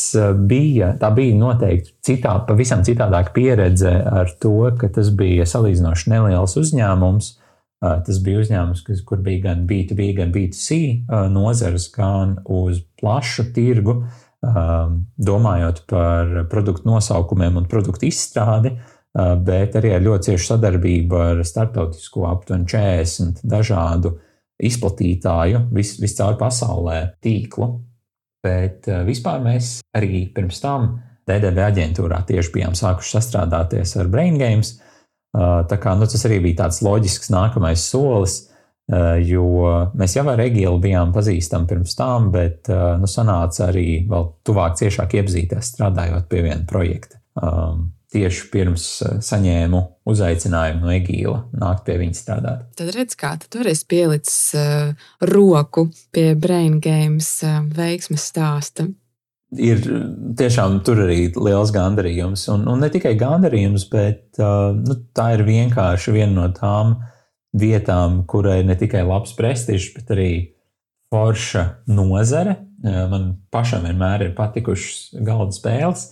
[0.50, 7.36] bija, bija noteikti citā, pavisam citādāka pieredze ar to, ka tas bija salīdzinoši neliels uzņēmums
[7.84, 10.78] Tas bija uzņēmums, kas, kur bija gan B2B, gan B2C
[11.32, 13.98] nozares, gan uz plašu tirgu,
[14.42, 18.72] domājot par produktu nosaukumiem un produktu izstrādi,
[19.44, 24.14] bet arī ar ļoti ciešu sadarbību ar starptautisko aptuveni 40 dažādu
[24.56, 27.70] izplatītāju vis, viscaur pasaulē tīklu.
[28.46, 30.94] Bet vispār mēs arī pirms tam
[31.26, 34.76] DDB aģentūrā tieši bijām sākuši sastrādāties ar Brain Games
[35.36, 38.38] Tā kā, nu, tas arī bija tāds loģisks nākamais solis,
[39.26, 39.48] jo
[39.98, 45.18] mēs jau ar Egilu bijām pazīstami pirms tam, bet nu, sanāca arī vēl tuvāk, ciešāk
[45.18, 47.20] iepazīties strādājot pie viena projekta.
[48.16, 48.84] Tieši pirms
[49.26, 52.62] saņēmu uzaicinājumu no Egīla nākt pie viņa strādāt.
[52.78, 58.86] Tad redz, kā tu tur esi pielicis uh, roku pie Brain Games uh, veiksmes stāsta
[59.62, 59.82] ir
[60.38, 62.46] tiešām tur arī liels gandarījums.
[62.52, 66.96] Un, un ne tikai gandarījums, bet uh, nu, tā ir vienkārši viena no tām
[67.56, 70.30] vietām, kurai ne tikai labs prestižs, bet arī
[71.12, 72.58] forša nozare.
[72.84, 76.10] Uh, man pašam vienmēr ir patikušas galda spēles.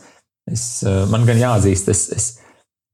[0.51, 2.31] Es, uh, man gan jāatzīst, es, es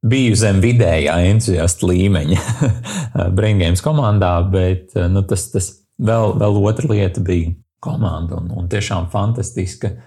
[0.06, 2.44] biju zem vidējā entuziasta līmeņa
[3.36, 8.68] Braingames komandā, bet uh, nu, tas, tas vēl, vēl otra lieta bija komanda un, un
[8.70, 10.06] tiešām fantastiska uh,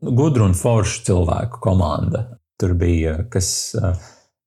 [0.00, 2.26] gudru un foršu cilvēku komanda.
[2.60, 3.96] Tur bija, kas, uh,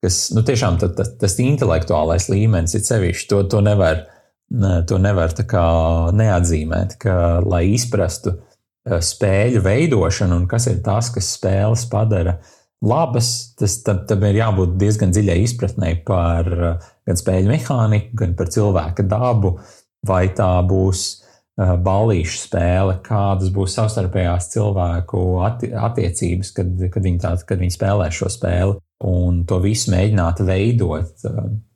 [0.04, 3.30] kas nu, tiešām tas, tas, tas intelektuālais līmenis ir sevišķi.
[3.32, 4.06] To, to nevar,
[4.89, 5.34] to nevar
[6.13, 7.15] neatzīmēt, ka,
[7.46, 12.38] lai izprastu uh, spēļu veidošanu un kas ir tas, kas spēles padara
[12.84, 16.50] labas, tas tam, tam ir jābūt diezgan dziļai izpratnei par
[17.08, 19.56] gan spēļu mehāniku, gan par cilvēka dabu,
[20.08, 21.23] vai tā būs
[21.58, 28.32] ballīšu spēle, kādas būs savstarpējās cilvēku attiecības, kad, kad, viņi tā, kad viņi spēlē šo
[28.34, 28.80] spēli.
[29.04, 31.26] Un to visu mēģināt veidot,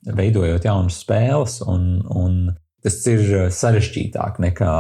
[0.08, 2.38] veidojot jaunas spēles, un, un
[2.84, 4.76] tas ir sarežģītāk nekā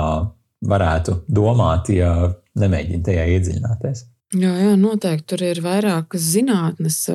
[0.68, 2.14] varētu domāt, ja
[2.58, 4.06] nemēģina tajā iedziļināties.
[4.36, 7.06] Jā, jā, noteikti tur ir vairākas zinātnes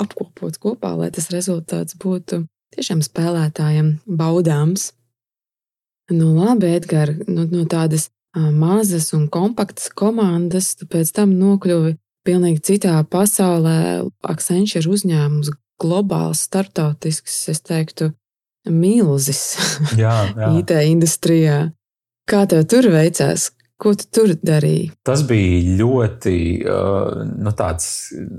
[0.00, 2.44] apkopot kopā, lai tas rezultāts būtu
[2.76, 4.92] tiešām spēlētājiem baudāms.
[6.12, 11.94] Nu, labi, Edgars, nu, no tādas mazas un kompaktas komandas, tu pēc tam nokļuvi
[12.26, 14.04] pilnīgi citā pasaulē.
[14.26, 18.12] Accenture uzņēmums, globāls, startautisks, es teiktu,
[18.70, 19.42] milzis
[20.02, 20.52] jā, jā.
[20.60, 21.58] IT industrijā.
[22.28, 23.50] Kā tev tur veicās?
[23.80, 24.92] Ko tu tur darīji?
[25.04, 27.52] Tas bija ļoti nu,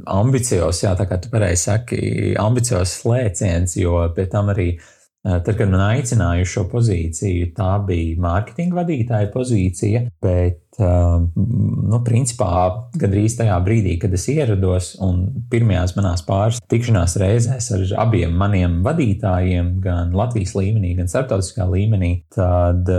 [0.09, 1.99] ambiciozs, jā, tā kā tu pareizi saki,
[2.39, 4.71] ambiciozs lēciens, jo pie tam arī
[5.25, 12.49] tad, kad man aicināja šo pozīciju, tā bija mārketinga vadītāja pozīcija, bet nu, principā
[12.99, 18.81] gandrīz tajā brīdī, kad es ierados un pirmajās manās pāris tikšanās reizēs ar abiem maniem
[18.85, 22.91] vadītājiem, gan Latvijas līmenī, gan starptautiskā līmenī, tad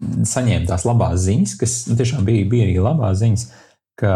[0.00, 3.46] saņēma tās labās ziņas, kas nu, tiešām bija, bija arī labās ziņas,
[4.00, 4.12] ka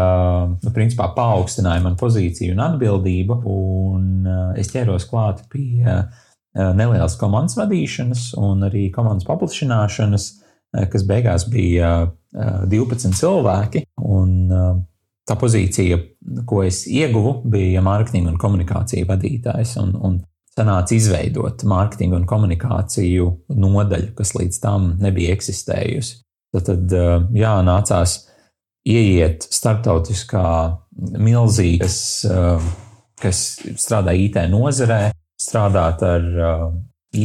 [0.49, 6.07] nu, principā paaugstināja manu pozīciju un atbildību, un uh, es ķēros klāt pie uh,
[6.55, 10.45] nelielas komandas vadīšanas un arī komandas paplašināšanas, uh,
[10.91, 13.85] kas beigās bija 12 cilvēki.
[14.03, 14.51] Un,
[15.25, 15.97] tā pozīcija,
[16.45, 19.75] ko es ieguvu, bija mārketinga un komunikācija vadītājs.
[19.81, 20.19] Un, un
[20.55, 26.21] sanāca izveidot mārketingu un komunikāciju nodaļu, kas līdz tam nebija eksistējusi.
[26.55, 28.21] Tad, tad eh, jā, nācās
[28.87, 30.45] ieiet starptautiskā
[31.19, 31.97] milzīgas,
[32.29, 32.69] eh,
[33.19, 33.43] kas
[33.81, 35.09] strādā IT nozarē,
[35.41, 36.65] strādāt ar eh,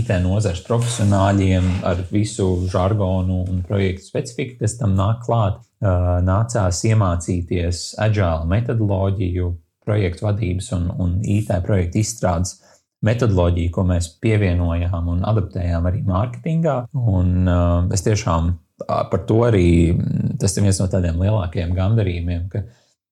[0.00, 5.58] IT nozares profesionāļiem, ar visu žargonu un projektu specifiku, kas tam nāk klāt.
[5.80, 9.46] Nācās iemācīties agile metodoloģiju,
[9.82, 12.58] projektu vadības un, un IT projektu izstrādes
[13.02, 16.76] metodoloģiju, ko mēs pievienojām un adaptējām arī mārketingā.
[16.92, 18.52] Un, uh, es tiešām
[18.86, 19.96] par to arī
[20.40, 22.62] tas ir viens no tādiem lielākajiem gandarījumiem, ka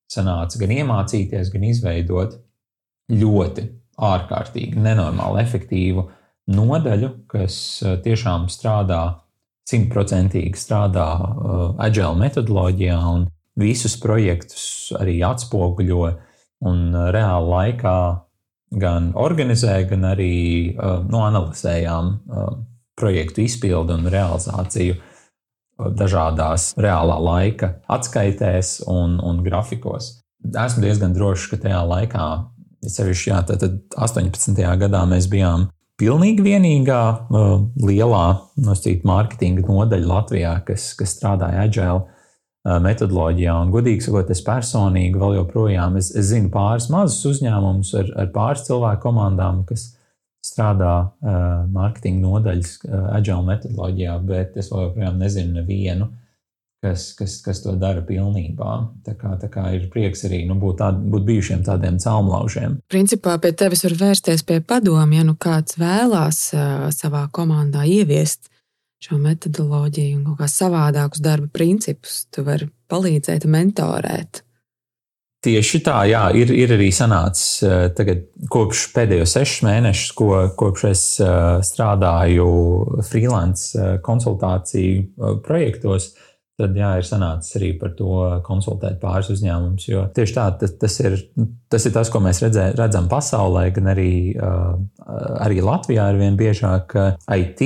[0.08, 2.38] sanāca gan iemācīties, gan izveidot
[3.12, 3.66] ļoti
[3.98, 6.04] ārkārtīgi, nenormāli efektīvu
[6.54, 7.56] nodaļu, kas
[8.04, 9.02] tiešām strādā
[9.68, 13.26] simtprocentīgi strādā uh, agile metodoloģijā un
[13.58, 16.06] visus projektus arī atspoguļo
[16.68, 17.98] un uh, reāli laikā
[18.80, 22.10] gan organizē, gan arī nu, analizējām
[23.00, 24.98] projektu izpildu un realizāciju
[25.78, 30.18] dažādās reālā laika atskaitēs un, un grafikos.
[30.44, 32.26] Esmu diezgan drošs, ka tajā laikā,
[32.86, 33.64] sevišķi jā, tad
[33.96, 34.54] 18.
[34.82, 37.02] gadā mēs bijām pilnīgi vienīgā
[37.82, 38.26] lielā
[38.62, 42.06] nosacīt mārketinga nodaļa Latvijā, kas, kas strādāja agile
[42.84, 43.54] metodoloģijā.
[43.62, 48.30] Un, godīgi sakot, es personīgi vēl joprojām es, es zinu pāris mazus uzņēmumus ar, ar
[48.34, 49.92] pāris cilvēku komandām, kas
[50.44, 51.38] strādā uh,
[51.74, 56.10] mārketinga nodaļas uh, agile metodoloģijā, bet es vēl joprojām nezinu nevienu,
[56.82, 58.74] kas, kas, kas to dara pilnībā.
[59.06, 62.78] Tā kā, tā kā ir prieks arī nu, būt, tād, būt bijušiem tādiem caumlaužiem.
[62.90, 68.50] Principā pie tevis var vērsties pie padomiem, ja nu kāds vēlās uh, savā komandā ieviest
[69.02, 72.24] šo metodoloģiju un kaut kā savādākus darba principus.
[72.34, 74.42] Tu vari palīdzēt, mentorēt.
[75.46, 77.60] Tieši tā, jā, ir, ir arī sanācis
[77.94, 81.02] tagad, kopš pēdējos sešus mēnešus, ko, kopš es
[81.68, 82.48] strādāju
[83.06, 86.10] freelance konsultāciju projektos.
[86.10, 86.27] Uh,
[86.58, 88.16] tad jā, ir sanācis arī par to
[88.46, 89.86] konsultēt pāris uzņēmumus.
[89.86, 91.14] Jo tieši tā, tas, tas, ir,
[91.70, 94.12] tas ir tas, ko mēs redzē, redzam pasaulē, gan arī,
[95.38, 96.96] arī Latvijā ir vien biežāk
[97.38, 97.62] IT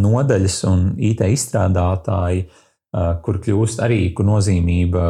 [0.00, 2.46] nodaļas un IT izstrādātāji,
[3.24, 5.06] kur kļūst arī, kur nozīmība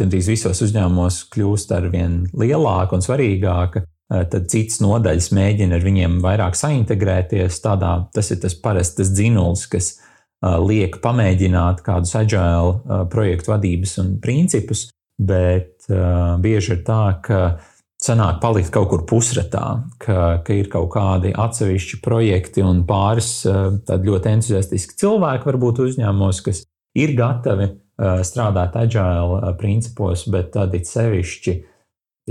[0.00, 3.84] gandrīz visos uzņēmumos kļūst ar vien lielāka un svarīgāka.
[4.10, 7.60] Tad citas nodaļas mēģina ar viņiem vairāk saintegrēties.
[7.62, 9.92] Tādā, tas ir tas parastais dzinulis, kas
[10.40, 14.88] ir liek pamēģināt kādus agile projektu vadības un principus,
[15.20, 15.84] bet
[16.40, 17.40] bieži ir tā, ka
[18.00, 24.32] sanāk palikt kaut kur pusratā, ka, ka ir kaut kādi atsevišķi projekti un pāris ļoti
[24.32, 26.64] entuziastiski cilvēki varbūt uzņēmumos, kas
[26.96, 27.68] ir gatavi
[28.24, 31.56] strādāt agile principos, bet tad it sevišķi,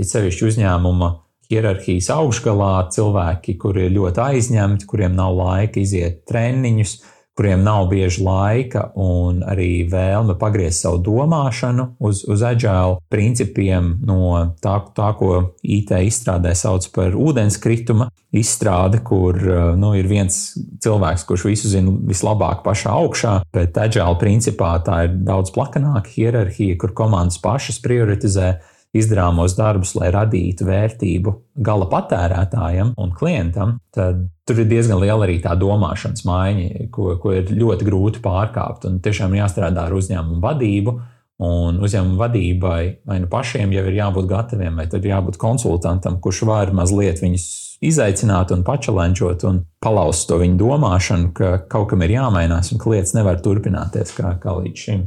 [0.02, 1.12] it sevišķi uzņēmuma
[1.50, 6.98] hierarhijas augšgalā cilvēki, kuri ir ļoti aizņemti, kuriem nav laika iziet treniņus,
[7.40, 14.18] kuriem nav bieži laika un arī vēlme pagriezt savu domāšanu uz, uz agile principiem no
[14.60, 19.40] tā, tā, ko IT izstrādē sauc par ūdenskrituma izstrāde, kur
[19.80, 20.36] nu, ir viens
[20.84, 26.76] cilvēks, kurš visu zina vislabāk pašā augšā, bet agile principā tā ir daudz plakanāka hierarhija,
[26.76, 28.58] kur komandas pašas prioritizē
[28.96, 35.38] izdarāmos darbus, lai radītu vērtību gala patērētājam un klientam, tad tur ir diezgan liela arī
[35.44, 38.88] tā domāšanas maiņa, ko, ko ir ļoti grūti pārkāpt.
[38.90, 40.98] Un tiešām jāstrādā ar uzņēmumu vadību.
[41.40, 46.42] Un uzņēmuma vadībai vai nu pašiem jau ir jābūt gataviem, vai tad jābūt konsultantam, kurš
[46.44, 47.46] var mazliet viņus
[47.80, 52.92] izaicināt un pačalenčot un palauzt to viņu domāšanu, ka kaut kam ir jāmainās un ka
[52.92, 55.06] lietas nevar turpināties kā, kā līdz šim.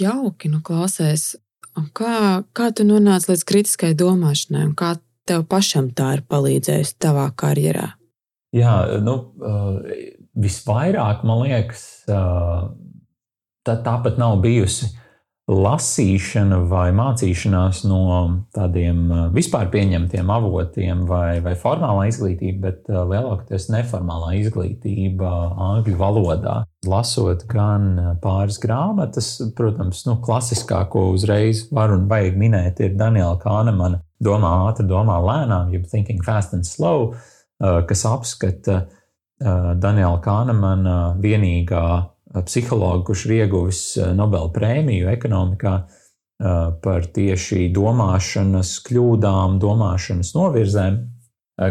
[0.00, 1.36] Jauki, nu, klausēs.
[1.96, 4.94] Kā, kā tu nonāci līdz kritiskai domāšanai, un kā
[5.28, 7.92] tev pašam tā ir palīdzējusi tavā karjerā?
[8.56, 9.14] Jā, nu,
[10.34, 14.90] visvairāk man liekas, tā tāpat nav bijusi
[15.50, 18.02] lasīšana vai mācīšanās no
[18.54, 25.30] tādiem vispār pieņemtiem avotiem vai, vai formālā izglītība, bet lielākoties neformālā izglītība
[25.70, 26.60] angļu valodā.
[26.86, 27.90] Lasot gan
[28.22, 34.84] pāris grāmatas, protams, nu, klasiskāko uzreiz var un vajag minēt, ir Daniela Kānemana Domā ātri,
[34.84, 37.14] domā lēnām, jeb Thinking Fast and Slow,
[37.58, 38.82] kas apskata
[39.40, 41.84] Daniela Kānemana vienīgā
[42.34, 43.80] psihologu, kurš ir ieguvis
[44.14, 45.74] Nobela prēmiju ekonomikā
[46.80, 51.00] par tieši domāšanas kļūdām, domāšanas novirzēm.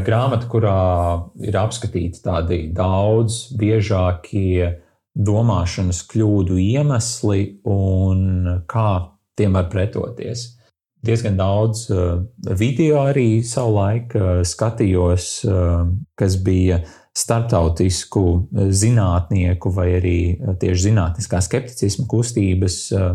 [0.06, 0.82] Grāmata, kurā
[1.42, 4.76] ir apskatīti tādi daudz biežākie
[5.18, 8.92] domāšanas kļūdu iemesli un kā
[9.40, 10.60] tiem var pretoties.
[11.02, 11.88] Diezgan daudz
[12.60, 14.14] video arī savulaik
[14.46, 15.30] skatījos,
[16.20, 16.99] kas bija starptautisku
[18.54, 23.10] eh, zinātnieku vai arī eh, tieši zinātniskā skepticisma kustības eh,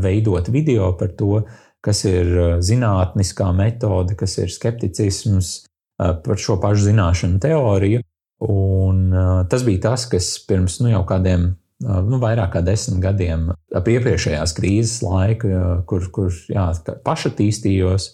[0.00, 1.42] veidot video par to,
[1.84, 2.30] kas ir
[2.64, 5.66] zinātniskā metode, kas ir skepticisms
[5.98, 8.00] par šo pašu zināšanu teoriju.
[8.48, 9.12] Un
[9.50, 11.50] tas bija tas, kas pirms nu, jau kādiem
[11.84, 16.70] nu, vairāk kā desmit gadiem, ap iepriekšējās krīzes laika, kur, kur jā,
[17.04, 18.08] pašattīstījos,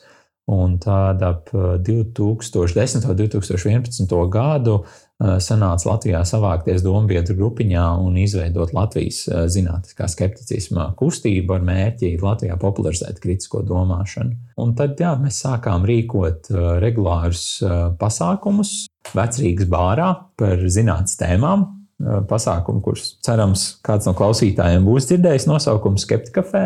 [0.50, 3.06] un tad ap 2010.
[3.06, 4.18] un 2011.
[4.32, 4.80] gadu
[5.20, 13.20] sanāca Latvijā savākties dombiedru grupiņā un izveidot Latvijas zinātniskā skepticisma kustību ar mērķi Latvijā popularizēt
[13.20, 14.32] kritisko domāšanu.
[14.64, 16.50] Un tad jā, mēs sākām rīkot
[16.82, 17.60] regulārus
[18.00, 21.68] pasākumus vecrīgas bārā par zinātnes tēmām.
[22.00, 26.62] Pasākumu, kurus cerams, kāds no klausītājiem būs dzirdējis, nosaukums Skeptikafē,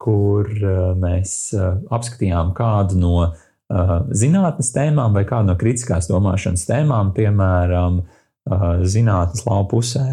[0.00, 0.48] kur
[1.00, 1.52] mēs
[1.92, 3.14] apskatījām kādu no
[4.16, 8.00] zinātnes tēmām vai kādu no kritiskās domāšanas tēmām, piemēram,
[8.82, 10.08] zinātnes lauka pusē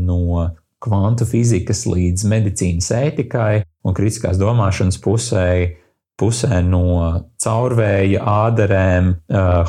[0.00, 0.46] no
[0.80, 5.50] kvantu fizikas līdz medicīnas ētikai un kritiskās domāšanas pusē,
[6.20, 6.84] pusē no
[7.42, 9.12] caurvēja ādarēm,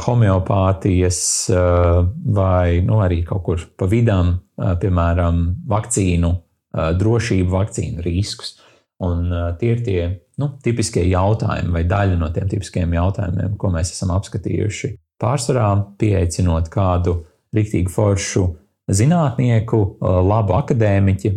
[0.05, 1.21] homeopātijas
[1.51, 6.31] vai nu, arī kaut kur pa vidam, piemēram, vakcīnu
[6.71, 8.60] drošību, vakcīnu riskus.
[9.01, 10.01] Un tie ir tie
[10.41, 14.91] nu, tipiskie jautājumi vai daļa no tiem tipiskiem jautājumiem, ko mēs esam apskatījuši.
[15.21, 15.69] Pārsvarā
[16.01, 17.19] pieaicinot kādu
[17.55, 18.45] rīktīgu foršu
[18.91, 21.31] zinātnieku, labu akadēmiķi,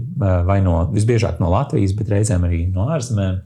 [0.48, 3.40] vai no visbiežāk no Latvijas, bet reizēm arī no ārzemēm,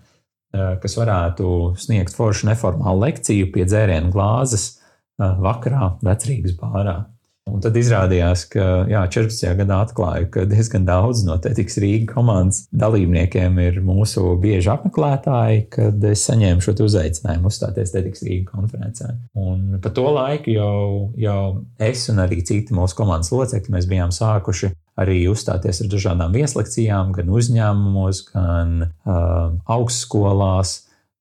[0.82, 4.78] kas varētu sniegt foršu neformālu lekciju pie dzērienu glāzes
[5.18, 7.02] vakarā vecrīgas bārā.
[7.48, 9.46] Un tad izrādījās, ka jā, 14.
[9.62, 16.04] gadā atklāja, ka diezgan daudz no Tētikas Rīgas komandas dalībniekiem ir mūsu bieži apmeklētāji, kad
[16.10, 19.14] es saņēmu šo uzaicinājumu uzstāties Tētikas Rīgas konferencē.
[19.38, 20.82] Un pa to laiku jau,
[21.18, 21.40] jau
[21.82, 27.30] es un arī citi mūsu komandas locekļi bijām sākuši arī uzstāties ar dažādām vieslekcijām, gan
[27.30, 30.74] uzņēmumos, gan uh, augstskolās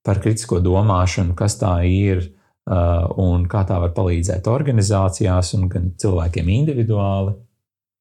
[0.07, 2.29] par kritisko domāšanu, kas tā ir
[2.67, 7.35] un kā tā var palīdzēt organizācijās un gan cilvēkiem individuāli.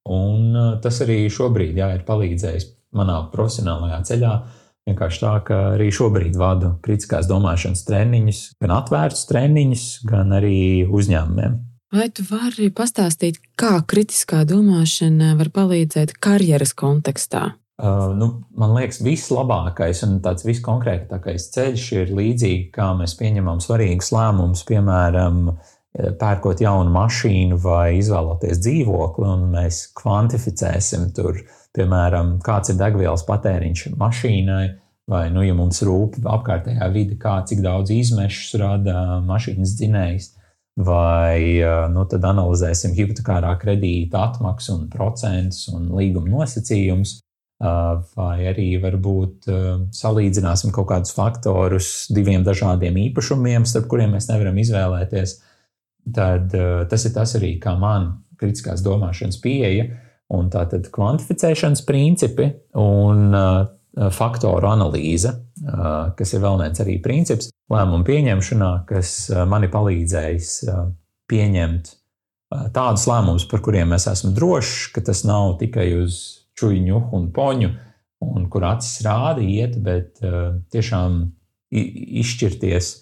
[0.06, 4.32] Un uh, tas arī šobrīd jā, ir palīdzējis manā profesionālajā ceļā.
[4.86, 11.56] Vienkārši tā, ka arī šobrīd vadu kritiskās domāšanas treniņus, gan atvērtus treniņus, gan arī uzņēmumiem.
[11.96, 17.56] Vai tu vari pastāstīt, kā kritiskā domāšana var palīdzēt karjeras kontekstā?
[17.76, 24.08] Uh, nu, man liekas, vislabākais un tāds viskonkrētākais ceļš ir līdzīgi, kā mēs pieņemam svarīgus
[24.16, 31.42] lēmumus, piemēram, eh, pērkot jaunu mašīnu vai izvēloties dzīvokli, un mēs kvantificēsim tur,
[31.76, 34.64] piemēram, kāds ir degvielas patēriņš mašīnai,
[35.12, 40.30] vai, nu, ja mums rūp apkārtējā vide, kā cik daudz izmešus rada mašīnas dzinējs,
[40.80, 41.60] vai
[41.92, 47.18] nu, tad analizēsim hipotekārā kredīta atmaksu un procentus un līguma nosacījumus,
[47.58, 49.46] vai arī varbūt
[49.96, 55.38] salīdzināsim kaut kādus faktorus diviem dažādiem īpašumiem, starp kuriem mēs nevaram izvēlēties.
[56.16, 56.52] Tad
[56.90, 59.88] tas ir tas arī, kā man kritiskās domāšanas pieeja
[60.36, 63.32] un tātad kvantificēšanas principi un
[64.12, 65.32] faktoru analīze,
[66.18, 69.16] kas ir vēl viens arī princips lēmumu pieņemšanā, kas
[69.48, 70.50] man ir palīdzējis
[71.32, 71.94] pieņemt
[72.76, 76.20] tādus lēmumus, par kuriem es esmu drošs, ka tas nav tikai uz
[76.56, 77.72] čuļņu un poņu,
[78.26, 80.22] un kur acis rāda iet, bet
[80.72, 81.18] tiešām
[81.70, 82.92] izšķirties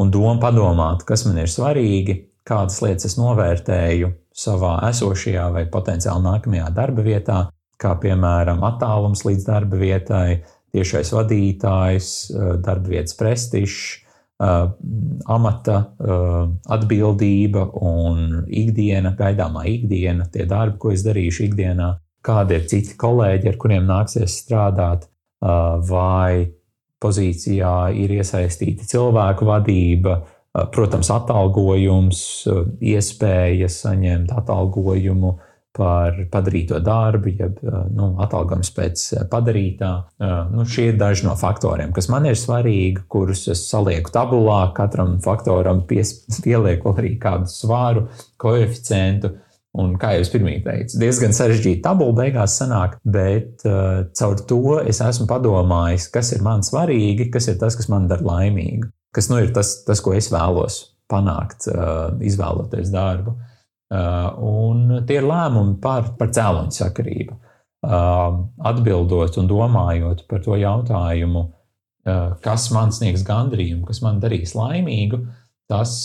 [0.00, 6.24] un dom padomāt, kas man ir svarīgi, kādas lietas es novērtēju savā esošajā vai potenciāli
[6.26, 7.38] nākamajā darba vietā,
[7.80, 10.42] kā piemēram attālums līdz darba vietai,
[10.72, 13.98] tiešais vadītājs, eh, darba vietas prestižs,
[14.42, 14.68] eh,
[15.26, 15.76] amata
[16.66, 23.50] atbildība un ikdiena, gaidāmā ikdiena, tie darbi, ko es darīšu ikdienā, kādi ir citi kolēģi,
[23.52, 25.08] ar kuriem nāksies strādāt,
[25.42, 26.48] vai
[27.02, 30.20] pozīcijā ir iesaistīta cilvēku vadība,
[30.74, 32.20] protams, atalgojums,
[32.78, 35.38] iespēja saņemt atalgojumu,
[35.72, 37.60] par padarīto darbu, jeb
[37.96, 39.92] nu, atalgojums pēc padarītā.
[40.52, 44.66] Nu, šie ir daži no faktoriem, kas man ir svarīgi, kurus es salieku tabulā.
[44.76, 46.12] Katram faktoram pies,
[46.44, 48.04] pielieku arī kādu svāru,
[48.36, 49.32] koeficientu.
[49.80, 54.78] Un, kā jau es pirmie teicu, diezgan sarežģīta tabula beigās sanāk, bet uh, caur to
[54.84, 59.30] es esmu padomājis, kas ir man svarīgi, kas ir tas, kas man dara laimīgu, kas
[59.32, 63.32] nu, ir tas, tas, ko es vēlos panākt, uh, izvēloties darbu.
[63.32, 63.48] Uh,
[63.92, 67.34] Uh, un tie ir lēmumi par, par cēloņu sakarību.
[67.82, 68.38] Uh,
[68.70, 75.20] atbildot un domājot par to jautājumu, uh, kas man sniegs gandrījumu, kas man darīs laimīgu,
[75.72, 75.96] tas,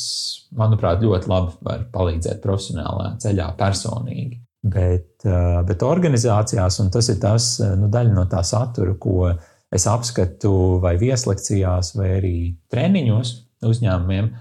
[0.55, 4.39] manuprāt, ļoti labi var palīdzēt profesionālā ceļā personīgi.
[4.67, 5.23] Bet,
[5.67, 9.29] bet organizācijās, un tas ir tas, nu, daļa no tā satura, ko
[9.73, 12.37] es apskatu vai vieslekcijās, vai arī
[12.71, 13.33] treniņos
[13.67, 14.31] uzņēmumiem,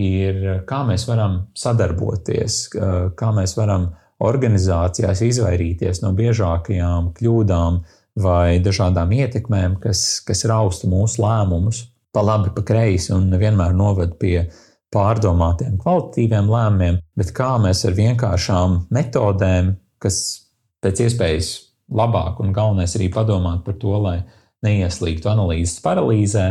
[0.00, 2.58] ir, kā mēs varam sadarboties,
[3.18, 3.90] kā mēs varam
[4.26, 7.82] organizācijās izvairīties no biežākajām kļūdām
[8.24, 11.82] vai dažādām ietekmēm, kas, kas rausta mūsu lēmumus
[12.16, 14.46] pa labi, pa kreisi un nevienmēr noved pie
[14.94, 20.20] pārdomātiem, kvalitatīviem lēmumiem, bet kā mēs ar vienkāršām metodēm, kas
[20.84, 21.52] pēc iespējas
[21.92, 24.16] labāk un galvenais arī padomāt par to, lai
[24.66, 26.46] neieslīgtu analīzes paralīzē,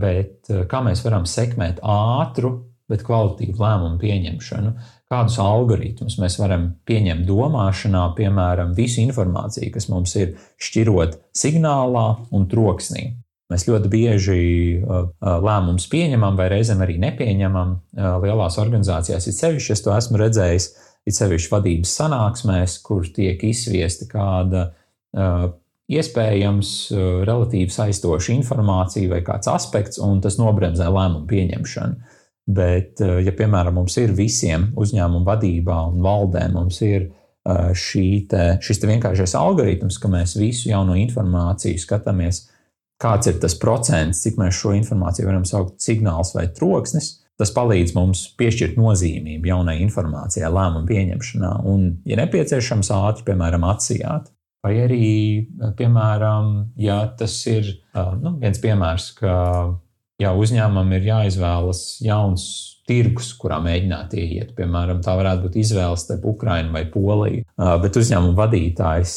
[0.00, 2.56] bet kā mēs varam sekmēt ātru,
[2.92, 4.72] bet kvalitatīvu lēmumu pieņemšanu,
[5.12, 12.48] kādus algoritmus mēs varam pieņemt domāšanā, piemēram, visu informāciju, kas mums ir šķirot signālā un
[12.50, 13.06] troksnī.
[13.52, 14.36] Mēs ļoti bieži
[15.20, 17.74] lēmumus pieņemam, vai reizēm arī nepieņemam.
[18.24, 20.68] Lielās organizācijās ir sevišķi, es to esmu redzējis,
[21.06, 24.70] ir sevišķi vadības sanāksmēs, kur tiek izsviesta kāda
[25.92, 32.18] iespējams uh, relatīvi saistoša informācija vai kāds aspekts, un tas nobremzē lēmumu pieņemšanu.
[32.52, 37.70] Bet, uh, ja piemēram mums ir visiem uzņēmumu vadībā un valdē, mums ir uh,
[38.30, 42.46] te, šis te vienkāršais algoritms, ka mēs visu jauno informāciju skatāmies,
[43.02, 47.18] kāds ir tas procents, cik mēs šo informāciju varam saukt par signāls vai troksnis.
[47.40, 54.28] Tas palīdz mums piešķirt nozīmību jaunai informācijai, lēmumu pieņemšanā, un, ja nepieciešams, ātri, piemēram, atsijāt.
[54.62, 55.06] Vai arī,
[55.78, 57.72] piemēram, ja tas ir
[58.20, 59.32] nu, viens piemērs, ka
[60.22, 62.44] jā, uzņēmumam ir jāizvēlas jauns
[62.88, 64.54] tirgus, kurā mēģināt ieiet.
[64.58, 67.44] Piemēram, tā varētu būt izvēle starp Ukrajinu vai Poliju.
[67.56, 69.14] Bet uzņēmuma vadītājs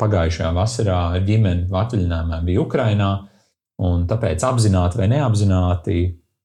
[0.00, 3.10] pagājušajā vasarā ar ģimeni atvaļinājumā bija Ukrajinā,
[3.80, 5.96] un tāpēc apzināti vai neapzināti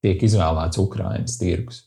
[0.06, 1.84] tiek izvēlēts Ukraiņas tirgus.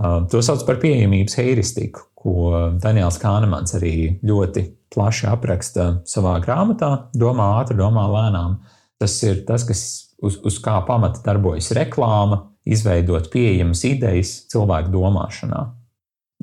[0.00, 2.34] To sauc par pieejamības heiristiku, ko
[2.82, 3.94] Daniels Kānemans arī
[4.26, 8.58] ļoti plaši apraksta savā grāmatā, domā ātri, domā lēnām.
[9.00, 9.82] Tas ir tas, kas
[10.24, 15.64] uz, uz kā pamata darbojas reklāma, izveidot pieejamas idejas cilvēku domāšanā.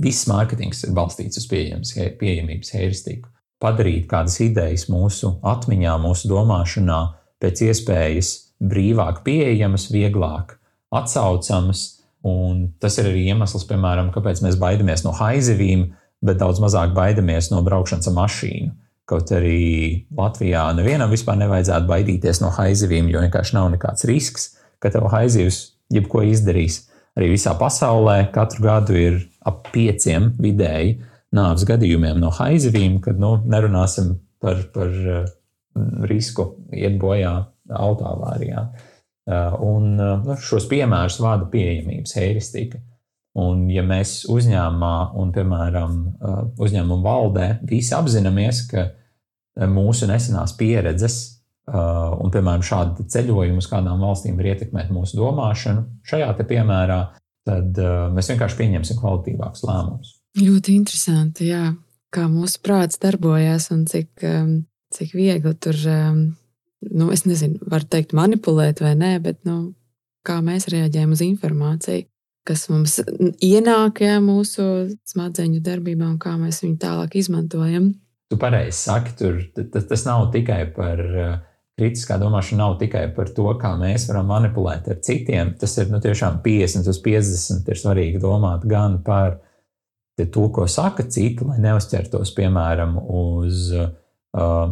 [0.01, 3.29] Viss mārketings ir balstīts uz pieejamības heuristiku.
[3.61, 6.99] Padarīt kādas idejas mūsu atmiņā, mūsu domāšanā
[7.41, 10.57] pēc iespējas brīvāk pieejamas, vieglāk
[10.93, 11.93] atsaucamas.
[12.27, 15.87] Un tas ir arī iemesls, piemēram, kāpēc mēs baidamies no haizivīm,
[16.25, 18.73] bet daudz mazāk baidamies no braukšanas ar mašīnu.
[19.07, 24.49] Kaut arī Latvijā nevienam vispār nevajadzētu baidīties no haizivīm, jo vienkārši nav nekāds risks,
[24.83, 26.85] ka tev haizivs jebko izdarīs.
[27.17, 30.97] Arī visā pasaulē katru gadu ir ap pieciem vidēji
[31.37, 35.23] nāves gadījumiem no haizivīm, kad nu, nerunāsim par, par uh,
[36.09, 37.33] risku iet bojā
[37.67, 38.67] autoavārijā.
[39.27, 42.83] Uh, un uh, nu, šos piemērus vada pieejamības heiristika.
[43.37, 45.97] Un, ja mēs uzņēmumā un, piemēram,
[46.57, 48.87] uzņēmuma valdē visi apzināmies, ka
[49.69, 51.36] mūsu nesenās pieredzes
[51.67, 56.99] un, piemēram, šādi ceļojumi uz kādām valstīm var ietekmēt mūsu domāšanu, šajā piemērā,
[57.47, 57.81] tad
[58.15, 60.13] mēs vienkārši pieņemsim kvalitīvākus lēmumus.
[60.37, 61.71] Ļoti interesanti, jā,
[62.13, 64.25] kā mūsu prāts darbojas un cik,
[64.95, 69.73] cik viegli tur, nu, es nezinu, var teikt, manipulēt vai nē, bet nu,
[70.27, 72.07] kā mēs reaģējam uz informāciju
[72.47, 72.99] kas mums
[73.43, 74.63] ienāk jā, mūsu
[75.11, 77.91] smadzeņu darbībā un kā mēs viņu tālāk izmantojam.
[78.31, 81.35] Tu pareizi saki, tur tas, tas nav tikai par uh,
[81.77, 85.53] kritiskā domāšana, nav tikai par to, kā mēs varam manipulēt ar citiem.
[85.59, 87.69] Tas ir nu, tiešām 50 uz 50.
[87.69, 89.37] Ir svarīgi domāt gan par
[90.17, 93.91] to, ko saka citi, lai neuzķertos piemēram uz uh,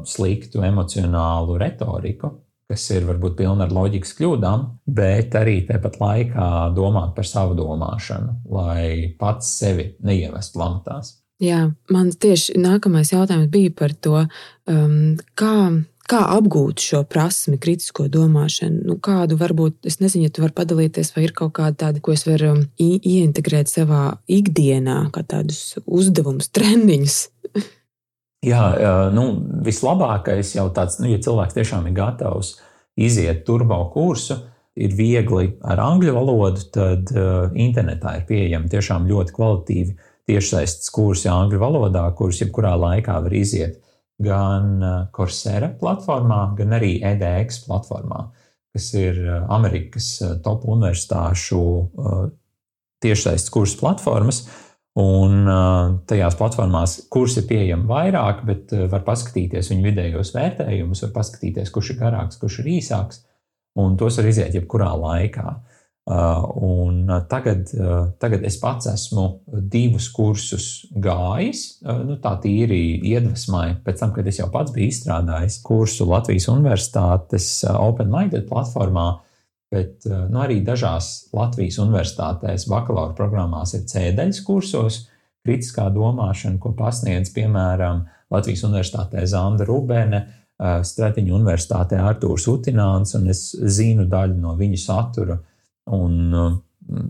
[0.10, 2.32] sliktu emocionālu retoriku,
[2.66, 4.66] kas ir varbūt pilna ar loģikas kļūdām,
[4.98, 6.48] bet arī tāpat laikā
[6.78, 11.20] domāt par savu domāšanu, lai pats sevi neievestu lamatās.
[11.44, 14.22] Jā, man tieši nākamais jautājums bija par to,
[14.72, 15.56] um, kā,
[16.10, 18.84] kā apgūt šo prasmi, kritisko domāšanu.
[18.90, 22.14] Nu, kādu varbūt, es nezinu, ja tu vari padalīties, vai ir kaut kāda tāda, ko
[22.14, 27.20] es varu um, ieintegrēt savā ikdienā, kā tādus uzdevumus, treniņus.
[28.46, 28.64] Jā,
[29.16, 29.30] nu,
[29.66, 32.60] vislabākais jau tāds, nu, ja cilvēks tiešām ir gatavs
[32.96, 34.38] iziet turbo kursu,
[34.78, 37.10] ir viegli ar angļu valodu, tad
[37.58, 39.96] internetā ir pieejami tiešām ļoti kvalitīvi
[40.30, 43.80] tiešsaistes kursi angļu valodā, kurus jebkurā laikā var iziet
[44.24, 44.80] gan
[45.16, 48.22] Coursera platformā, gan arī EDX platformā,
[48.76, 49.20] kas ir
[49.52, 50.10] Amerikas
[50.44, 51.64] top universitāšu
[53.04, 54.46] tiešsaistes kursu platformas.
[54.96, 55.44] Un
[56.08, 61.92] tajās platformās kursi ir pieejami vairāk, bet var paskatīties viņu vidējos vērtējumus, var paskatīties, kurš
[61.92, 63.26] ir garāks, kurš ir īsāks,
[63.76, 65.50] un tos var iziet jebkurā laikā.
[66.06, 67.72] Un tagad,
[68.22, 69.24] tagad es pats esmu
[69.74, 70.68] divus kursus
[71.02, 76.46] gājis, nu, tā tīri iedvesmai, pēc tam, kad es jau pats biju izstrādājis kursu Latvijas
[76.54, 79.08] Universitātes Open Minded platformā
[79.76, 85.02] Bet nu, arī dažās Latvijas universitātēs bakalaura programmās ir cēdeļas kursos,
[85.46, 90.22] kritiskā domāšana, ko pasniedz piemēram Latvijas Universitātē Zanda Rubēne,
[90.56, 95.38] Stratiņa Universitātē Artūrs Utināns, un es zinu daļu no viņa satura,
[95.92, 96.58] un eh,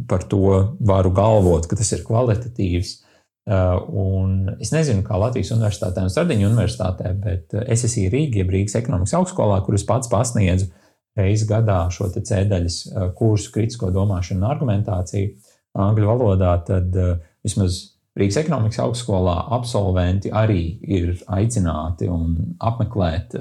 [0.08, 3.02] par to varu galvot, ka tas ir kvalitatīvs.
[3.46, 9.14] Un es nezinu, kā Latvijas Universitātē un Stradiņa Universitātē, bet es esmu Rīgā, Rīgas ekonomikas
[9.20, 10.72] augstskolā, kur es pats pasniedzu
[11.20, 12.80] reizi gadā šo cēdeļas
[13.20, 15.36] kursu kritisko domāšanu un argumentāciju
[15.78, 16.98] angļu valodā, tad
[17.46, 17.78] vismaz
[18.18, 23.36] Rīgas ekonomikas augstskolā absolventi arī ir aicināti un apmeklēt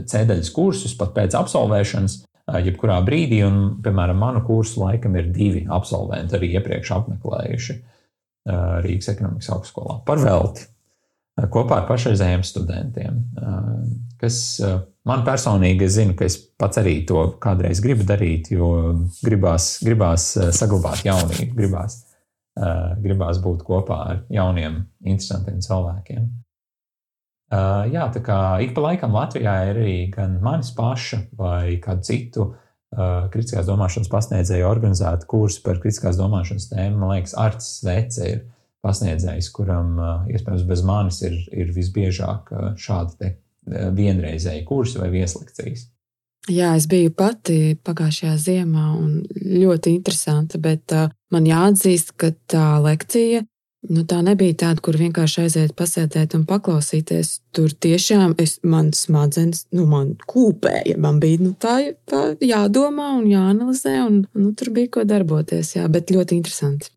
[0.00, 2.22] cēdeļas kursus pat pēc absolvēšanas,
[2.66, 3.42] jebkurā brīdī.
[3.46, 7.80] Un, piemēram, manu kursu laikam ir divi absolventi arī iepriekš apmeklējuši
[8.82, 10.66] Rīgas ekonomikas augstskolā par velti
[11.52, 13.20] kopā ar pašreizējiem studentiem,
[14.20, 14.40] kas
[15.08, 18.68] Man personīgi, es zinu, ka es pats arī to kādreiz gribu darīt, jo
[19.24, 21.96] gribās, gribās saglabāt jaunību, gribās,
[23.02, 26.28] gribās būt kopā ar jauniem, interesantiem cilvēkiem.
[27.52, 32.06] Uh, jā, tā kā ik pa laikam Latvijā ir arī gan manis paša vai kādu
[32.08, 37.02] citu uh, kritiskās domāšanas pasniedzēju organizētu kursu par kritiskās domāšanas tēmu.
[37.02, 38.42] Man liekas, Artis Vece ir
[38.82, 39.94] pasniedzējs, kuram
[40.32, 42.48] iespējams bez manis ir, ir visbiežāk
[42.80, 43.34] šādi
[43.94, 45.86] vienreizēji kursi vai vieslekcijas.
[46.50, 52.80] Jā, es biju pati pagājušajā ziemā, un ļoti interesanti, bet uh, man jāatzīst, ka tā
[52.82, 53.44] lekcija
[53.90, 57.34] nu, tā nebija tāda, kur vienkārši aiziet, pasēdēt un paklausīties.
[57.56, 60.96] Tur tiešām es, man smadzenes, nu, man kūpēja.
[61.02, 61.78] Man bija nu, tā,
[62.08, 65.76] tā jādomā un jāanalizē, un nu, tur bija ko darboties.
[65.78, 66.92] Jā, bet ļoti interesanti.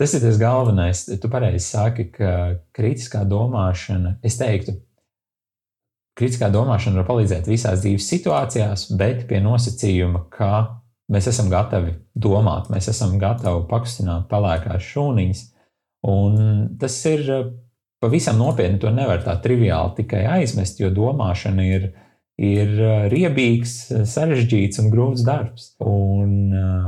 [0.00, 1.04] Tas ir tas galvenais.
[1.20, 2.36] Tu pareizi saki, ka
[2.76, 4.78] kritiskā domāšana, es teiktu,
[6.20, 10.50] Kritiskā domāšana var palīdzēt visās dzīves situācijās, bet pie nosacījuma, ka
[11.12, 15.40] mēs esam gatavi domāt, mēs esam gatavi pakustināt pelēkās šūniņas.
[16.02, 17.48] Un tas ir eh,
[18.00, 18.80] pavisam nopietni.
[18.80, 21.90] To nevar tā triviāli tikai aizmest, jo domāšana ir,
[22.40, 23.76] ir eh, riebīgs,
[24.08, 25.74] sarežģīts un grūts darbs.
[25.84, 26.86] Un eh,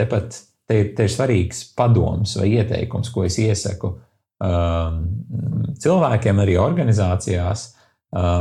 [0.00, 0.38] tepat
[0.68, 5.00] te, te ir svarīgs padoms vai ieteikums, ko es iesaku um,
[5.82, 7.72] cilvēkiem, arī organizācijās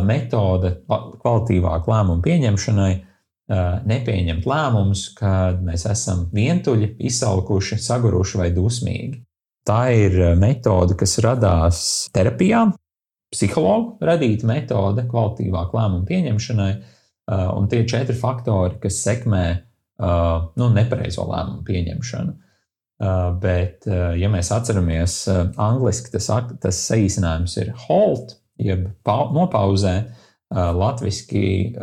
[0.05, 2.93] metode kvalitīvāku lēmumu pieņemšanai,
[3.89, 9.19] nepieņemt lēmumus, kad mēs esam vientuļi, izsalkuši, saguruši vai dusmīgi.
[9.69, 11.79] Tā ir metode, kas radās
[12.15, 12.63] terapijā,
[13.29, 16.69] psihologu radīta metode kvalitīvāku lēmumu pieņemšanai,
[17.53, 19.43] un tie četri faktori, kas sekmē
[20.57, 22.33] nu, nepareizo lēmumu pieņemšanu.
[23.43, 23.85] Bet,
[24.17, 26.31] ja mēs atceramies, angļuiski tas,
[26.65, 29.93] tas saīsinājums ir halt, jeb nopauzē.
[30.49, 31.75] Latvijasiski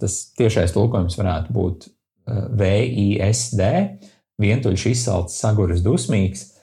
[0.00, 1.86] tas tiešais tulkojums varētu būt
[2.56, 3.62] VISD,
[4.40, 6.53] vientuļš izsalcis, saguris, dusmīgs.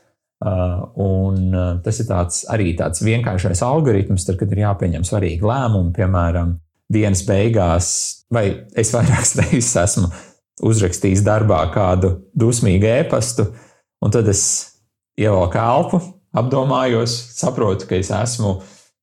[0.41, 1.53] Un
[1.85, 6.55] tas ir tāds, arī tāds vienkāršais algoritms, tad, kad ir jāpieņem svarīgi lēmumi, piemēram,
[6.91, 7.91] dienas beigās,
[8.33, 10.09] vai es vairākas reizes esmu
[10.65, 13.47] uzrakstījis darbā kādu dusmīgu ēpastu,
[14.01, 14.43] un tad es
[15.19, 16.01] ievelku elpu,
[16.37, 18.57] apdomājos, saprotu, ka es esmu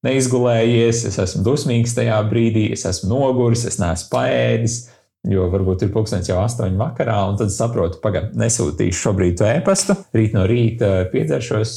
[0.07, 4.79] neizgulējies, es esmu dusmīgs tajā brīdī, es esmu noguris, es neesmu paēdis.
[5.27, 9.97] Jo varbūt ir pūkstens jau astoņi vakarā, un tad saprotu, pagaidi, nesūtīšu šobrīd e-pastu.
[10.15, 11.73] Rīt no rīta piedzeršos,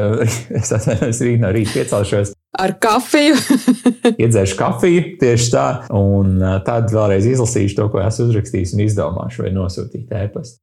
[0.58, 3.36] es atvainojos, rīt no rīta piecelšos, ar kafiju.
[4.22, 9.54] Iedzeršu kafiju tieši tā, un tad vēlreiz izlasīšu to, ko esmu uzrakstījis, un izdomāšu, vai
[9.54, 10.60] nosūtīt ēpastu.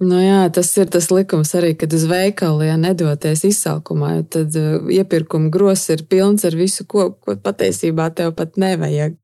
[0.00, 4.54] Nu jā, tas ir tas likums arī, kad uz veikalu ja nedoties izsalkumā, tad
[4.88, 9.18] iepirkuma gros ir pilns ar visu, ko, ko patiesībā tev pat nevajag.